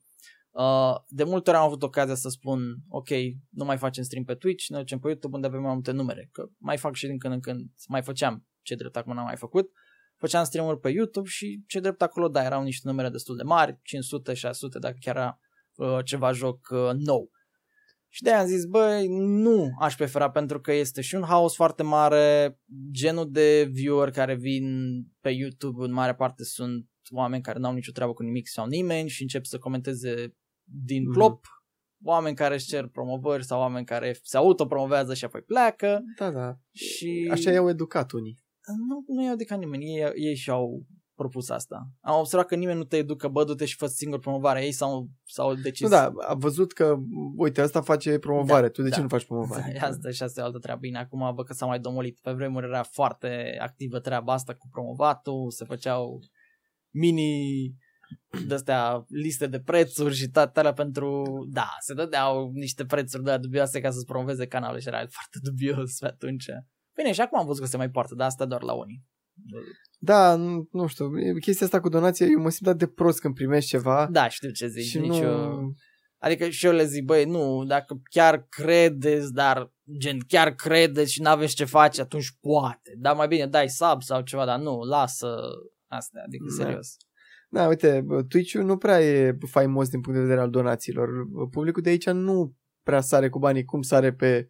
[0.58, 3.08] Uh, de multe ori am avut ocazia să spun, ok,
[3.50, 6.30] nu mai facem stream pe Twitch, ne ducem pe YouTube unde avem mai multe numere,
[6.32, 9.36] că mai fac și din când în când, mai făceam ce drept acum n-am mai
[9.36, 9.72] făcut,
[10.16, 13.80] făceam stream-uri pe YouTube și ce drept acolo, da, erau niște numere destul de mari,
[13.84, 15.40] 500, 600, dacă chiar era
[15.76, 17.32] uh, ceva joc uh, nou.
[18.08, 21.84] Și de-aia am zis, băi, nu aș prefera pentru că este și un haos foarte
[21.84, 22.60] mare,
[22.92, 24.66] genul de viewer care vin
[25.20, 29.10] pe YouTube în mare parte sunt oameni care n-au nicio treabă cu nimic sau nimeni
[29.10, 30.36] și încep să comenteze
[30.86, 31.12] din Mhm.
[31.14, 31.46] plop,
[32.04, 36.58] oameni care își cer promovări sau oameni care se autopromovează și apoi pleacă Da, da.
[36.72, 37.30] și...
[37.32, 38.46] Așa i-au educat unii.
[38.88, 41.88] Nu, nu i-au dedicat nimeni, ei, ei și-au propus asta.
[42.02, 45.10] Am observat că nimeni nu te educă, bă, du-te și fă singur promovarea, ei s-au,
[45.26, 45.82] s-au decis.
[45.82, 46.96] Nu, da, a văzut că,
[47.36, 49.02] uite, ăsta face promovare, Da, tu de ce da.
[49.02, 49.80] nu faci promovare?
[49.82, 50.80] Asta și asta e o altă treabă.
[50.80, 52.20] Bine, acum bă că s-a mai domolit.
[52.22, 56.20] Pe vremuri era foarte activă treaba asta cu promovatul, se făceau
[56.90, 57.74] mini
[58.48, 61.24] de-astea liste de prețuri și toate alea pentru...
[61.52, 65.98] Da, se dădeau niște prețuri de dubioase ca să-ți promoveze canalul și era foarte dubios
[66.00, 66.46] pe atunci.
[66.96, 69.04] Bine, și acum am văzut că se mai poartă, dar asta doar la unii.
[70.00, 73.20] Da, nu, nu știu, e- chestia asta cu donație, eu mă simt atât de prost
[73.20, 74.86] când primești ceva Da, știu ce zici.
[74.86, 75.16] și nici nu...
[75.26, 75.74] eu-
[76.20, 81.22] Adică și eu le zic, băi, nu, dacă chiar credeți, dar gen chiar credeți și
[81.22, 82.94] n-aveți ce face, atunci poate.
[82.98, 85.36] Dar mai bine dai sub sau ceva, dar nu, lasă
[85.88, 86.64] astea, adică Da.
[86.64, 86.96] serios.
[87.50, 91.10] Da, uite, Twitch-ul nu prea e faimos din punct de vedere al donațiilor.
[91.52, 94.48] Publicul de aici nu prea sare cu banii cum sare pe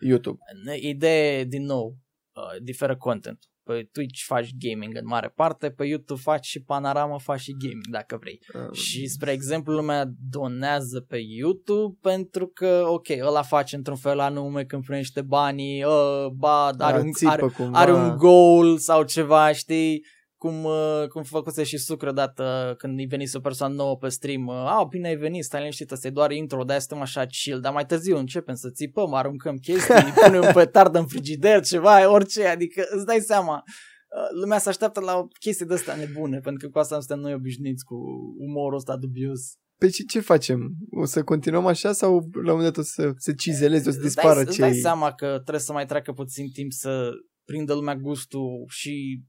[0.00, 0.38] YouTube.
[0.80, 1.96] Idee, din nou,
[2.32, 3.38] uh, diferă content.
[3.62, 7.86] Pe Twitch faci gaming în mare parte, pe YouTube faci și panorama, faci și gaming
[7.90, 8.38] dacă vrei.
[8.54, 14.18] Uh, Și, spre exemplu, lumea donează pe YouTube pentru că, ok, ăla face într-un fel
[14.18, 17.78] anume când primește banii, uh, ba, are, da, un, țipă are, cumva.
[17.78, 20.04] are un goal sau ceva, știi?
[20.42, 24.46] Cum, uh, cum făcuse și sucră dată când i venise o persoană nouă pe stream.
[24.46, 27.60] Uh, ah, bine ai venit, stai liniștit, ăsta e doar intro, de-aia suntem așa chill.
[27.60, 32.46] Dar mai târziu începem să țipăm, aruncăm chestii, punem un petard în frigider, ceva, orice.
[32.46, 36.72] Adică îți dai seama, uh, lumea se așteaptă la chestii de astea nebune, pentru că
[36.72, 37.94] cu asta nu suntem noi obișnuiți cu
[38.38, 39.40] umorul ăsta dubios.
[39.78, 40.74] Pe ce, ce facem?
[40.90, 43.98] O să continuăm așa sau la un moment dat o să se cizeleze, o să
[43.98, 44.80] Îți dispară dai, îți dai cei...
[44.80, 47.10] seama că trebuie să mai treacă puțin timp să
[47.44, 49.22] prindă lumea gustul și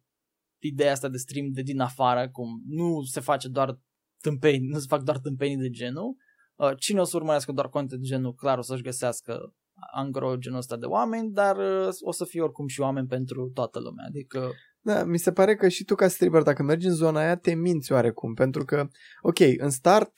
[0.67, 3.79] ideea asta de stream de din afară, cum nu se face doar
[4.21, 6.15] tâmpeni, nu se fac doar tâmpenii de genul.
[6.55, 9.55] Uh, Cine o să urmărească doar content de genul, clar o să-și găsească
[9.93, 13.79] angro genul ăsta de oameni, dar uh, o să fie oricum și oameni pentru toată
[13.79, 14.05] lumea.
[14.07, 17.35] Adică, Da, mi se pare că și tu ca streamer, dacă mergi în zona aia,
[17.35, 18.87] te minți oarecum, pentru că,
[19.21, 20.11] ok, în start,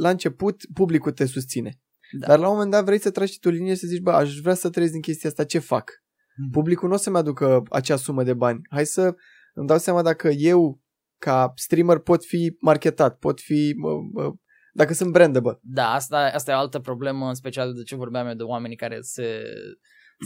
[0.00, 1.80] la început, publicul te susține.
[2.18, 2.26] da.
[2.26, 4.10] Dar la un moment dat vrei să tragi și tu linie și să zici, bă,
[4.10, 5.90] aș vrea să trăiesc din chestia asta, ce fac?
[6.36, 6.50] Mhm.
[6.50, 8.60] Publicul nu o să-mi aducă acea sumă de bani.
[8.70, 9.14] Hai să
[9.54, 10.80] îmi dau seama dacă eu
[11.18, 14.34] ca streamer pot fi marketat, pot fi, uh, uh,
[14.72, 15.58] dacă sunt brandable.
[15.62, 18.76] Da, asta, asta e o altă problemă, în special de ce vorbeam eu de oamenii
[18.76, 19.42] care se,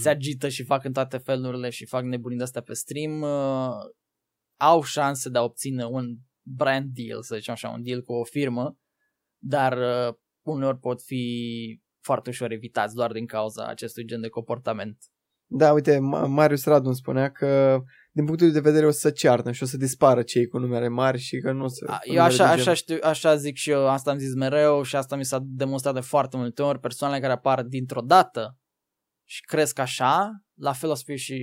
[0.03, 3.71] se agită și fac în toate felurile și fac nebunii de astea pe stream, uh,
[4.61, 8.25] au șanse de a obține un brand deal, să zicem așa, un deal cu o
[8.25, 8.79] firmă,
[9.39, 14.99] dar uh, uneori pot fi foarte ușor evitați doar din cauza acestui gen de comportament.
[15.47, 17.83] Da, uite, Marius Radu îmi spunea că
[18.15, 21.19] din punctul de vedere o să cearnă și o să dispară cei cu numere mari
[21.19, 21.99] și că nu o să...
[22.05, 25.25] Eu așa, așa, știu, așa zic și eu, asta am zis mereu și asta mi
[25.25, 28.59] s-a demonstrat de foarte multe ori, persoanele care apar dintr-o dată
[29.25, 31.39] și cresc așa, la fel o să fie și,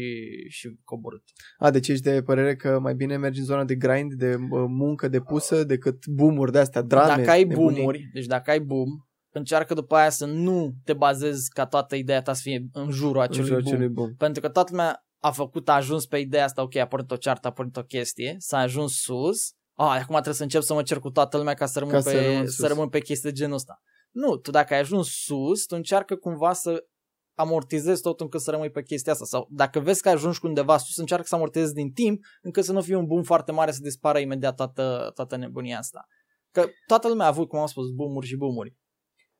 [0.49, 1.23] și coborât.
[1.57, 4.35] A, deci ești de părere că mai bine mergi în zona de grind, de
[4.67, 8.89] muncă depusă, decât boom-uri de-astea, drame, Dacă ai boom-uri, deci dacă ai boom,
[9.33, 13.21] încearcă după aia să nu te bazezi ca toată ideea ta să fie în jurul
[13.21, 13.73] acelui, în jurul boom.
[13.73, 14.15] acelui boom.
[14.15, 17.15] Pentru că toată lumea a făcut, a ajuns pe ideea asta, ok, a pornit o
[17.15, 20.83] ceartă, a pornit o chestie, s-a ajuns sus, ah, acum trebuie să încep să mă
[20.83, 23.29] cer cu toată lumea ca să rămân, ca pe, să rămân, să rămân pe chestii
[23.29, 23.81] de genul ăsta.
[24.11, 26.85] Nu, tu dacă ai ajuns sus, tu încearcă cumva să
[27.33, 29.25] amortizezi tot încât să rămâi pe chestia asta.
[29.25, 32.71] Sau dacă vezi că ajungi cu undeva sus, încearcă să amortizezi din timp încât să
[32.71, 36.07] nu fie un boom foarte mare să dispară imediat toată, toată nebunia asta.
[36.51, 38.75] Că toată lumea a avut, cum am spus, boomuri și boomuri.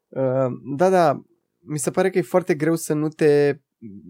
[0.07, 1.21] Uh, da, da,
[1.59, 3.59] mi se pare că e foarte greu să nu te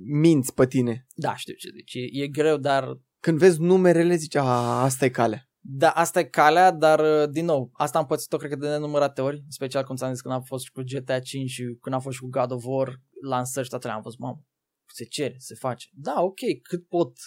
[0.06, 1.06] minți pe tine.
[1.16, 1.94] Da, știu ce zici.
[1.94, 3.00] E, e greu, dar...
[3.20, 5.50] Când vezi numerele, zici, a, asta e calea.
[5.64, 9.22] Da, asta e calea, dar uh, din nou, asta am pățit-o cred că de nenumărate
[9.22, 12.16] ori, special cum ți-am zis când am fost cu GTA 5 și când am fost
[12.16, 14.46] și cu God of War, lansări și toate am fost, mamă,
[14.86, 15.90] se cere, se face.
[15.94, 17.18] Da, ok, cât pot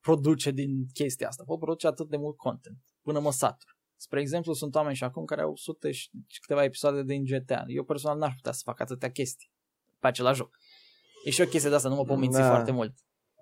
[0.00, 1.44] produce din chestia asta?
[1.46, 3.78] Pot produce atât de mult content, până mă satur.
[3.96, 6.10] Spre exemplu, sunt oameni și acum care au sute și
[6.40, 7.64] câteva episoade din GTA.
[7.66, 9.52] Eu personal n-aș putea să fac atâtea chestii
[9.98, 10.56] pe același joc.
[11.24, 12.48] E și o chestie de asta, nu mă pot minți da.
[12.48, 12.94] foarte mult.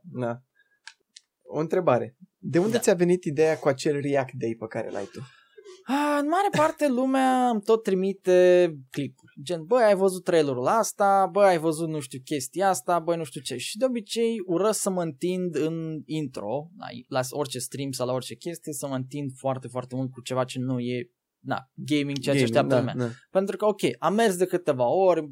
[0.02, 0.40] Da.
[1.42, 2.16] O întrebare.
[2.38, 2.78] De unde da.
[2.78, 5.20] ți-a venit ideea cu acel React Day pe care l-ai tu?
[5.84, 9.32] A, în mare parte lumea îmi tot trimite clipuri.
[9.42, 13.24] Gen, băi, ai văzut trailerul asta, băi, ai văzut nu știu chestia asta, băi, nu
[13.24, 13.56] știu ce.
[13.56, 16.70] Și de obicei ură să mă întind în intro,
[17.08, 20.44] la orice stream sau la orice chestie, să mă întind foarte, foarte mult cu ceva
[20.44, 22.94] ce nu e na, gaming, ceea gaming, ce așteaptă da, lumea.
[22.96, 23.12] Da.
[23.30, 25.30] Pentru că, ok, am mers de câteva ori,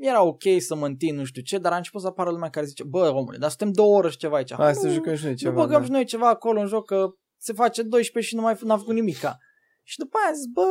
[0.00, 2.66] era ok să mă întind, nu știu ce, dar a început să apară lumea care
[2.66, 4.52] zice, bă, omule, dar suntem două ore și ceva aici.
[4.52, 5.54] Hai să jucăm și noi ceva.
[5.54, 5.84] Nu băgăm da.
[5.84, 8.94] și noi ceva acolo în joc, că se face 12 și nu mai n-a făcut
[8.94, 9.38] nimica.
[9.82, 10.66] Și după aia zis, bă,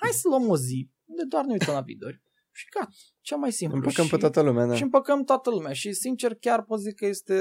[0.00, 2.22] hai să luăm o zi, de doar ne uităm la videouri.
[2.50, 3.76] Și gata, cea mai simplu.
[3.76, 4.74] Împăcăm și, pe toată lumea, da.
[4.74, 5.72] Și împăcăm toată lumea.
[5.72, 7.36] Și sincer, chiar pot zic că este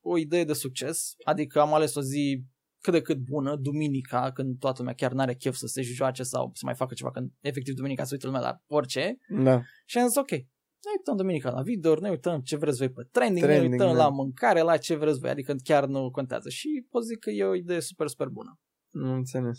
[0.00, 1.14] o idee de succes.
[1.24, 2.44] Adică am ales o zi
[2.86, 6.50] cât de cât bună, duminica, când toată lumea chiar n-are chef să se joace sau
[6.54, 9.16] să mai facă ceva, când efectiv duminica se uită lumea la orice.
[9.42, 9.62] Da.
[9.86, 13.08] Și am zis, ok, ne uităm duminica la video, ne uităm ce vreți voi pe
[13.10, 14.02] trending, trending ne uităm da.
[14.02, 16.48] la mâncare, la ce vreți voi, adică chiar nu contează.
[16.48, 18.60] Și pot zic că e o idee super, super bună.
[18.90, 19.58] Nu înțeles.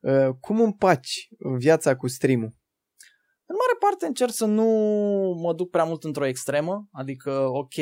[0.00, 2.42] Uh, cum împaci viața cu stream
[3.50, 4.68] În mare parte încerc să nu
[5.42, 7.74] mă duc prea mult într-o extremă, adică, ok,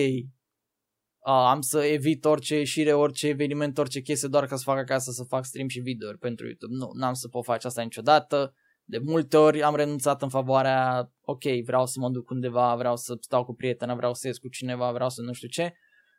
[1.32, 5.24] am să evit orice ieșire, orice eveniment, orice chestie doar ca să fac acasă să
[5.24, 6.74] fac stream și video pentru YouTube.
[6.74, 8.54] Nu, n-am să pot face asta niciodată.
[8.84, 13.16] De multe ori am renunțat în favoarea, ok, vreau să mă duc undeva, vreau să
[13.20, 15.72] stau cu prietena, vreau să ies cu cineva, vreau să nu știu ce,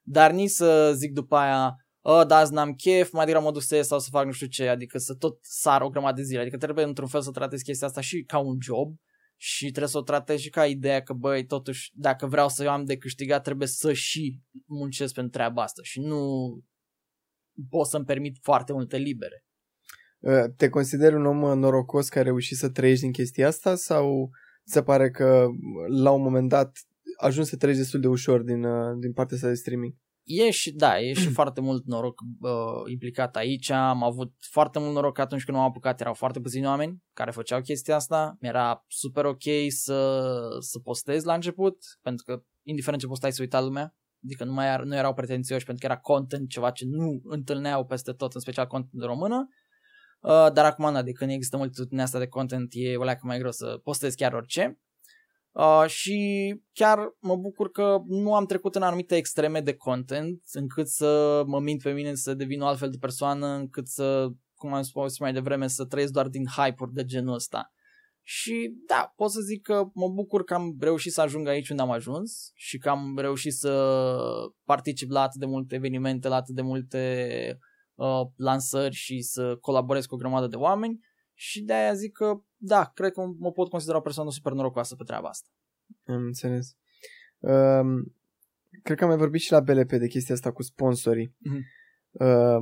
[0.03, 3.61] dar nici să zic după aia, oh, da, azi n-am chef, mai degrabă mă duc
[3.61, 6.23] să ies sau să fac nu știu ce, adică să tot sar o grămadă de
[6.23, 8.95] zile, adică trebuie într-un fel să tratez chestia asta și ca un job
[9.41, 12.69] și trebuie să o tratez și ca ideea că, băi, totuși, dacă vreau să eu
[12.69, 16.19] am de câștigat, trebuie să și muncesc pentru treaba asta și nu
[17.69, 19.45] pot să-mi permit foarte multe libere.
[20.23, 24.29] Ă, te consideri un om norocos care a reușit să trăiești din chestia asta sau
[24.63, 25.47] se pare că
[26.01, 26.77] la un moment dat
[27.17, 29.93] ajungi să trăiești destul de ușor din, ă, din partea asta de streaming?
[30.31, 33.69] E și, da, e și foarte mult noroc uh, implicat aici.
[33.69, 37.31] Am avut foarte mult noroc că atunci când am apucat erau foarte puțini oameni care
[37.31, 38.37] făceau chestia asta.
[38.39, 40.21] Mi-era super ok să,
[40.59, 43.95] să postez la început, pentru că indiferent ce postai să uita lumea.
[44.23, 47.85] Adică nu, mai er, nu erau pretențioși pentru că era content, ceva ce nu întâlneau
[47.85, 49.47] peste tot, în special content de română.
[50.19, 53.37] Uh, dar acum, da, de când există multitudinea asta de content, e o leacă mai
[53.37, 54.79] greu să postez chiar orice.
[55.51, 60.87] Uh, și chiar mă bucur că nu am trecut în anumite extreme de content încât
[60.87, 64.81] să mă mint pe mine să devin o altfel de persoană, încât să, cum am
[64.81, 67.71] spus mai devreme, să trăiesc doar din hype-uri de genul ăsta.
[68.31, 71.81] Și da, pot să zic că mă bucur că am reușit să ajung aici unde
[71.81, 74.03] am ajuns și că am reușit să
[74.63, 77.57] particip la atât de multe evenimente, la atât de multe
[77.95, 80.99] uh, lansări și să colaborez cu o grămadă de oameni
[81.33, 84.95] și de aia zic că, da, cred că mă pot considera o persoană super norocoasă
[84.95, 85.47] pe treaba asta.
[86.03, 86.75] Am înțeles.
[87.37, 88.15] Um,
[88.83, 91.27] cred că am mai vorbit și la BLP de chestia asta cu sponsorii.
[91.27, 91.61] Mm-hmm.
[92.11, 92.61] uh,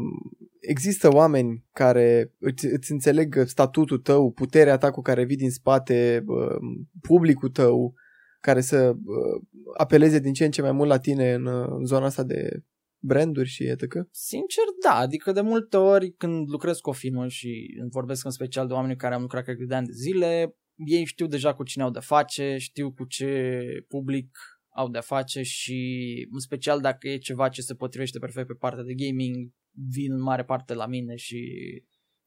[0.60, 6.24] există oameni care îți, îți înțeleg statutul tău, puterea ta cu care vii din spate,
[6.26, 6.58] uh,
[7.02, 7.94] publicul tău,
[8.40, 9.42] care să uh,
[9.78, 12.64] apeleze din ce în ce mai mult la tine în, uh, în zona asta de
[13.00, 13.82] branduri și etc.
[14.12, 14.96] Sincer, da.
[14.96, 18.96] Adică de multe ori când lucrez cu o firmă și vorbesc în special de oameni
[18.96, 20.56] care am lucrat cred de ani de zile,
[20.86, 24.38] ei știu deja cu cine au de face, știu cu ce public
[24.76, 28.84] au de face și în special dacă e ceva ce se potrivește perfect pe partea
[28.84, 31.40] de gaming, vin în mare parte la mine și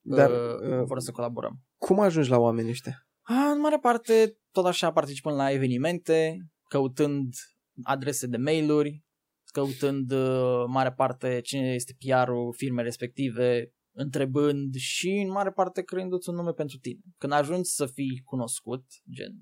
[0.00, 1.62] Dar, uh, uh, vor să colaborăm.
[1.76, 3.09] Cum ajungi la oamenii ăștia?
[3.22, 6.37] A, în mare parte, tot așa participând la evenimente,
[6.68, 7.35] căutând
[7.83, 9.04] adrese de mail-uri,
[9.50, 16.28] căutând uh, mare parte cine este PR-ul firmei respective, întrebând și în mare parte creându-ți
[16.28, 17.00] un nume pentru tine.
[17.18, 19.32] Când ajungi să fii cunoscut, gen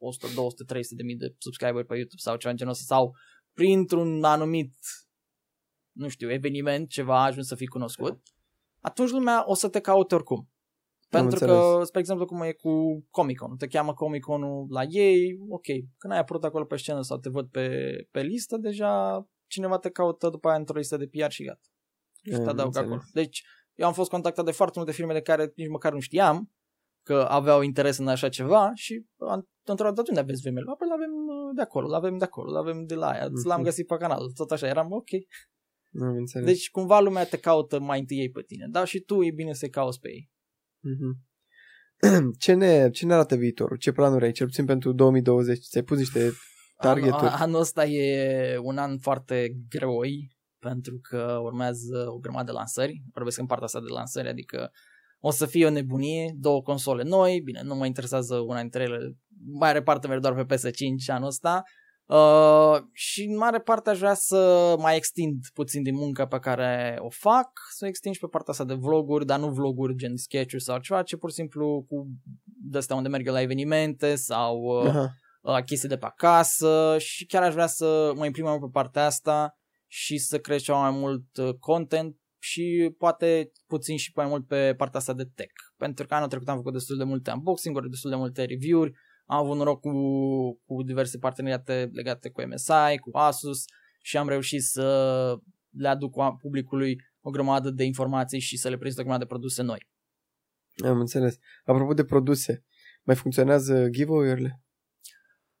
[0.00, 3.12] 100, 200, 300 de mii de subscriberi pe YouTube sau ceva în genul ăsta, sau
[3.52, 4.74] printr-un anumit,
[5.92, 8.22] nu știu, eveniment, ceva ajuns să fii cunoscut,
[8.80, 10.48] atunci lumea o să te caute oricum.
[11.08, 15.66] Pentru că, spre exemplu, cum e cu Comic-Con, te cheamă Comic-Conul la ei, ok,
[15.98, 17.68] când ai apărut acolo pe scenă sau te văd pe,
[18.10, 21.68] pe listă, deja cineva te caută după aia într-o listă de PR și gata.
[22.22, 23.00] Și te adaugă acolo.
[23.12, 26.52] Deci, eu am fost contactat de foarte multe firme de care nici măcar nu știam
[27.02, 29.06] că aveau interes în așa ceva și
[29.64, 32.94] într-o dată unde aveți vml Apoi l-avem uh, de acolo, l-avem de acolo, l-avem de
[32.94, 33.46] la aia, uh-huh.
[33.46, 35.08] l-am găsit pe canal, tot așa, eram ok.
[35.90, 36.46] Nu înțeles.
[36.46, 39.52] Deci cumva lumea te caută mai întâi ei pe tine, dar și tu e bine
[39.52, 40.30] să-i cauți pe ei.
[40.78, 41.26] Uh-huh.
[42.44, 43.76] ce, ne, ce ne arată viitorul?
[43.76, 44.32] Ce planuri ai?
[44.32, 45.66] Cel puțin pentru 2020?
[45.66, 46.30] Ți-ai pus niște
[46.82, 47.26] targeturi?
[47.26, 53.02] An, anul ăsta e un an foarte greoi pentru că urmează o grămadă de lansări.
[53.12, 54.70] Vorbesc în partea asta de lansări, adică
[55.20, 59.16] o să fie o nebunie, două console noi, bine, nu mă interesează una dintre ele,
[59.58, 60.70] mare parte merg doar pe PS5
[61.06, 61.62] anul ăsta,
[62.08, 66.96] Uh, și în mare parte aș vrea să mai extind puțin din munca pe care
[67.00, 70.16] o fac, să o extind și pe partea asta de vloguri, dar nu vloguri gen
[70.16, 72.08] sketch sau ceva, ci pur și simplu cu
[72.44, 75.04] de astea unde merg la evenimente sau uh, uh,
[75.64, 79.04] chestii de pe acasă și chiar aș vrea să mă imprim mai mult pe partea
[79.04, 84.46] asta și să creez ceva mai mult uh, content și poate puțin și mai mult
[84.46, 85.52] pe partea asta de tech.
[85.76, 88.92] Pentru că anul trecut am făcut destul de multe unboxing-uri, destul de multe review-uri,
[89.26, 89.92] am avut noroc cu,
[90.66, 93.64] cu diverse parteneriate legate cu MSI, cu Asus
[94.02, 95.36] și am reușit să
[95.70, 99.62] le aduc publicului o grămadă de informații și să le prezint o grămadă de produse
[99.62, 99.86] noi.
[100.84, 101.36] Am înțeles.
[101.64, 102.64] Apropo de produse,
[103.02, 104.62] mai funcționează giveaway-urile?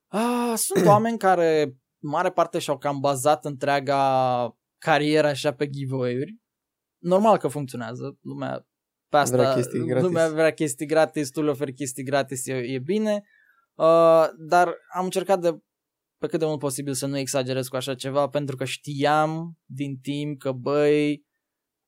[0.08, 6.36] Ah, sunt oameni care mare parte și-au cam bazat întreaga carieră așa pe giveaway-uri.
[6.98, 8.18] Normal că funcționează.
[8.20, 8.66] Lumea
[9.08, 10.06] pe asta, vrea chestii gratis.
[10.06, 13.22] lumea vrea chestii gratis, tu le oferi chestii gratis, e, e bine.
[13.74, 15.58] Uh, dar am încercat de
[16.18, 19.98] pe cât de mult posibil să nu exagerez cu așa ceva, pentru că știam din
[20.02, 21.26] timp că, băi,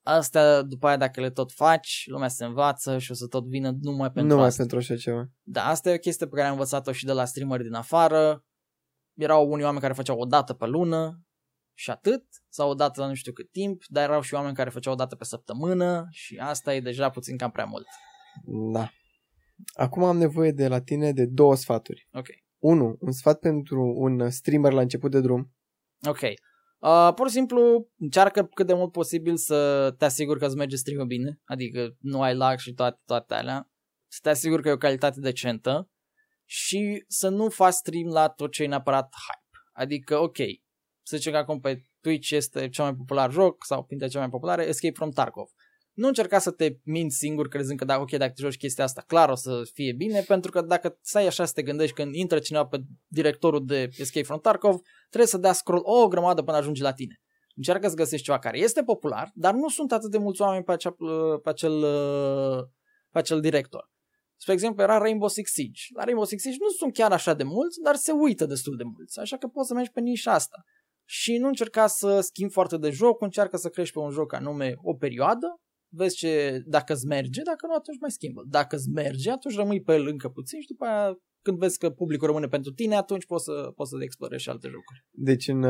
[0.03, 3.71] astea după aia dacă le tot faci, lumea se învață și o să tot vină
[3.81, 4.59] numai pentru Numai asta.
[4.59, 5.31] pentru așa ceva.
[5.43, 8.45] Da, asta e o chestie pe care am învățat-o și de la streameri din afară.
[9.15, 11.25] Erau unii oameni care făceau o dată pe lună
[11.75, 14.71] și atât, sau o dată la nu știu cât timp, dar erau și oameni care
[14.71, 17.87] făceau o dată pe săptămână și asta e deja puțin cam prea mult.
[18.73, 18.91] Da.
[19.75, 22.09] Acum am nevoie de la tine de două sfaturi.
[22.13, 22.27] Ok.
[22.59, 25.53] Unu, un sfat pentru un streamer la început de drum.
[26.07, 26.21] Ok.
[26.81, 30.77] Uh, pur și simplu încearcă cât de mult posibil să te asiguri că îți merge
[30.77, 33.71] stream bine, adică nu ai lag și toate, toate alea,
[34.09, 35.91] să te asiguri că e o calitate decentă
[36.45, 39.69] și să nu faci stream la tot ce e neapărat hype.
[39.73, 40.37] Adică, ok,
[41.03, 44.31] să zicem că acum pe Twitch este cel mai popular joc sau printre cele mai
[44.31, 45.49] populare, Escape from Tarkov
[46.01, 49.05] nu încerca să te minți singur crezând că da, ok, dacă te joci chestia asta,
[49.07, 52.39] clar o să fie bine, pentru că dacă stai așa să te gândești când intră
[52.39, 54.77] cineva pe directorul de Escape from Tarkov,
[55.09, 57.21] trebuie să dea scroll o grămadă până ajungi la tine.
[57.55, 60.73] Încearcă să găsești ceva care este popular, dar nu sunt atât de mulți oameni pe,
[60.73, 60.95] acea,
[61.43, 61.81] pe, acel,
[63.11, 63.91] pe acel director.
[64.37, 65.83] Spre exemplu, era Rainbow Six Siege.
[65.95, 68.85] La Rainbow Six Siege nu sunt chiar așa de mulți, dar se uită destul de
[68.85, 70.65] mulți, așa că poți să mergi pe nișa asta.
[71.05, 74.75] Și nu încerca să schimbi foarte de joc, încearcă să crești pe un joc anume
[74.83, 75.61] o perioadă
[75.91, 78.43] vezi ce, dacă îți merge, dacă nu, atunci mai schimbă.
[78.49, 81.91] Dacă îți merge, atunci rămâi pe el încă puțin și după aia când vezi că
[81.91, 85.05] publicul rămâne pentru tine, atunci poți să, poți să explorezi și alte jocuri.
[85.11, 85.65] Deci în,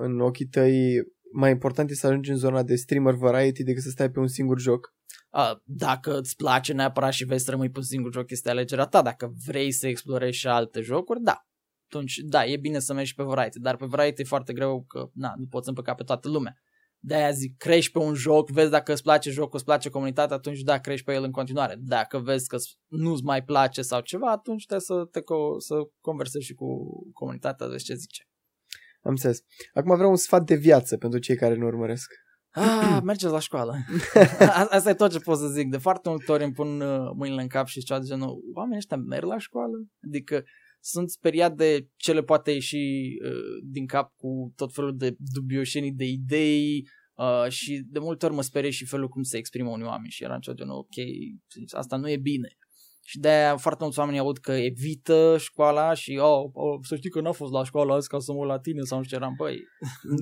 [0.00, 1.02] în ochii tăi
[1.32, 4.26] mai important e să ajungi în zona de streamer variety decât să stai pe un
[4.26, 4.94] singur joc?
[5.30, 8.86] A, dacă îți place neapărat și vei să rămâi pe un singur joc, este alegerea
[8.86, 9.02] ta.
[9.02, 11.44] Dacă vrei să explorezi și alte jocuri, da.
[11.86, 15.10] Atunci, da, e bine să mergi pe variety, dar pe variety e foarte greu că,
[15.14, 16.56] na, nu poți împăca pe toată lumea
[17.02, 20.36] de aia zic, crești pe un joc, vezi dacă îți place jocul, îți place comunitatea,
[20.36, 21.76] atunci da, crești pe el în continuare.
[21.78, 26.44] Dacă vezi că nu-ți mai place sau ceva, atunci trebuie să te co- să conversezi
[26.44, 26.66] și cu
[27.12, 28.24] comunitatea, vezi ce zice.
[29.02, 29.40] Am înțeles.
[29.74, 32.12] Acum vreau un sfat de viață pentru cei care nu urmăresc.
[32.50, 33.74] Ah, mergeți la școală.
[34.68, 35.70] Asta e tot ce pot să zic.
[35.70, 38.76] De foarte multe ori îmi pun uh, mâinile în cap și ceva de genul, oamenii
[38.76, 39.76] ăștia merg la școală?
[40.06, 40.42] Adică
[40.80, 45.92] sunt speriat de ce le poate ieși uh, din cap cu tot felul de dubioșenii
[45.92, 49.86] de idei uh, și de multe ori mă sperie și felul cum se exprimă unii
[49.86, 50.96] oameni și era ceva de genul, ok,
[51.70, 52.48] asta nu e bine.
[53.10, 57.20] Și de-aia foarte mulți oameni aud că evită școala și oh, oh să știi că
[57.20, 59.58] n-a fost la școală azi ca să mă la tine sau nu știu, eram, băi,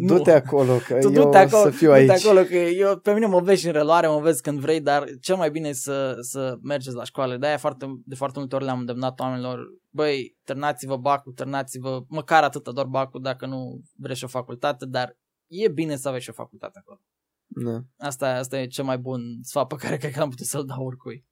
[0.06, 2.24] Du-te acolo, că tu eu du-te acolo, să fiu du-te aici.
[2.24, 5.04] acolo, că eu, pe mine mă vezi și în reluare, mă vezi când vrei, dar
[5.20, 7.36] cel mai bine e să, să mergeți la școală.
[7.36, 9.58] De-aia foarte, de foarte multe ori le-am îndemnat oamenilor,
[9.90, 15.16] băi, ternați-vă bacul, ternați-vă, măcar atâta doar bacul dacă nu vreți și o facultate, dar
[15.46, 17.00] e bine să aveți și o facultate acolo.
[17.46, 18.06] Da.
[18.06, 20.84] Asta, asta e cel mai bun sfat pe care cred că am putut să-l dau
[20.84, 21.26] oricui.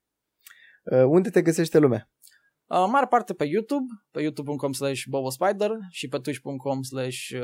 [0.90, 2.10] Uh, unde te găsește lumea?
[2.66, 7.40] Uh, mare parte pe YouTube, pe youtube.com slash bobospider și pe twitch.com slash uh,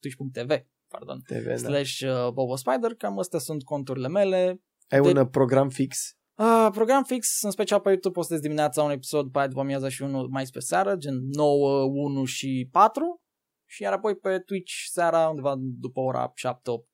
[0.00, 0.50] twitch.tv
[0.88, 1.56] pardon, TV, da.
[1.56, 4.62] slash uh, bobospider, cam astea sunt conturile mele.
[4.88, 6.16] Ai de- un uh, program fix?
[6.34, 9.88] Uh, program fix, în special pe YouTube postez dimineața un episod, după aia după amiaza
[9.88, 13.20] și unul mai spre seară, gen 9, 1 și 4
[13.68, 16.32] și iar apoi pe Twitch seara undeva după ora 7-8,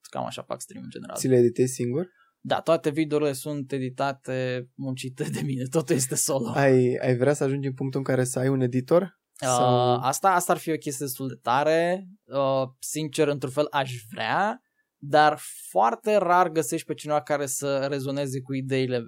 [0.09, 1.15] cam așa fac stream în general.
[1.15, 2.07] Ți le editezi singur?
[2.45, 6.49] Da, toate videourile sunt editate, muncite de mine, totul este solo.
[6.49, 9.21] Ai, ai vrea să ajungi în punctul în care să ai un editor?
[9.33, 9.93] Sau...
[9.93, 12.07] Uh, asta, asta ar fi o chestie destul de tare.
[12.23, 14.61] Uh, sincer, într-un fel aș vrea,
[14.97, 15.39] dar
[15.69, 19.05] foarte rar găsești pe cineva care să rezoneze cu ideile.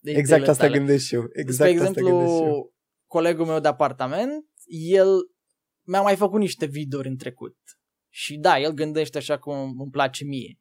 [0.00, 0.78] ideile Exact asta tale.
[0.78, 1.24] gândesc și eu.
[1.32, 2.74] Exact Spre asta exemplu, gândesc și eu.
[3.06, 4.44] colegul meu de apartament,
[4.90, 5.08] el
[5.86, 7.56] mi-a mai făcut niște videouri în trecut.
[8.08, 10.60] Și da, el gândește așa cum îmi place mie.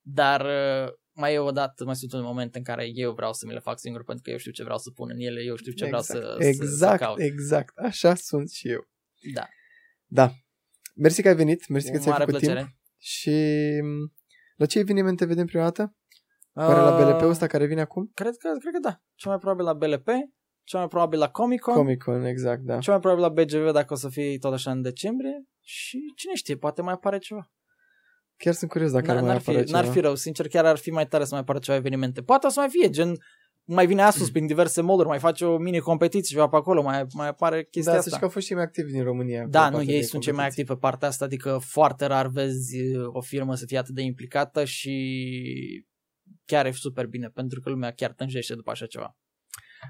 [0.00, 3.46] Dar uh, mai e o dată, mai sunt un moment în care eu vreau să
[3.46, 5.56] mi le fac singur pentru că eu știu ce vreau să pun în ele, eu
[5.56, 6.06] știu ce exact.
[6.08, 7.18] vreau să, exact, să, să caut.
[7.20, 7.78] exact.
[7.78, 8.88] Așa sunt și eu.
[9.34, 9.48] Da,
[10.06, 10.32] Da.
[10.94, 12.60] Mersi că ai venit, mersi că cu ți-ai mare făcut plăcere.
[12.60, 12.76] timp.
[12.98, 13.30] Și
[13.82, 14.12] m,
[14.56, 15.96] la ce eveniment te vedem prima dată?
[16.52, 18.10] Oare la Uh, BLP-ul ăsta care vine acum?
[18.14, 19.02] Cred că, cred că da.
[19.14, 20.06] Cel mai probabil la BLP,
[20.62, 22.78] cel mai probabil la Comic Con, Comic Con, exact, da.
[22.78, 26.34] cel mai probabil la BGV dacă o să fie tot așa în decembrie și cine
[26.34, 27.50] știe, poate mai apare ceva.
[28.36, 29.80] Chiar sunt curios dacă N- ar mai n-ar, apare fi, ceva.
[29.80, 32.22] n-ar fi rău, sincer, chiar ar fi mai tare să mai apară ceva evenimente.
[32.22, 33.16] Poate o să mai fie, gen,
[33.64, 37.28] mai vine Asus prin diverse moduri, mai face o mini-competiție ceva pe acolo, mai, mai
[37.28, 38.08] apare chestia Da, să asta.
[38.08, 39.42] știi că au fost și mai activi din România.
[39.42, 40.62] pe Da, nu, partea ei de sunt cei mai competiții.
[40.62, 44.02] activi pe partea asta, adică foarte rar vezi uh, o firmă să fie atât de
[44.02, 45.84] implicată și
[46.44, 49.16] chiar e super bine, pentru că lumea chiar tânjește după așa ceva.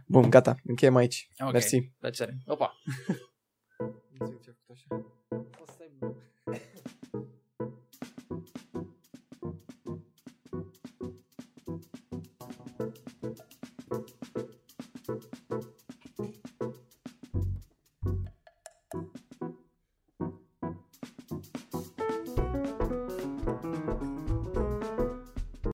[0.07, 1.29] Bun, gata, încheiem aici.
[1.45, 1.53] Ok.
[1.53, 1.93] Mersi.
[1.99, 2.39] Plăcere.
[2.47, 2.73] Opa!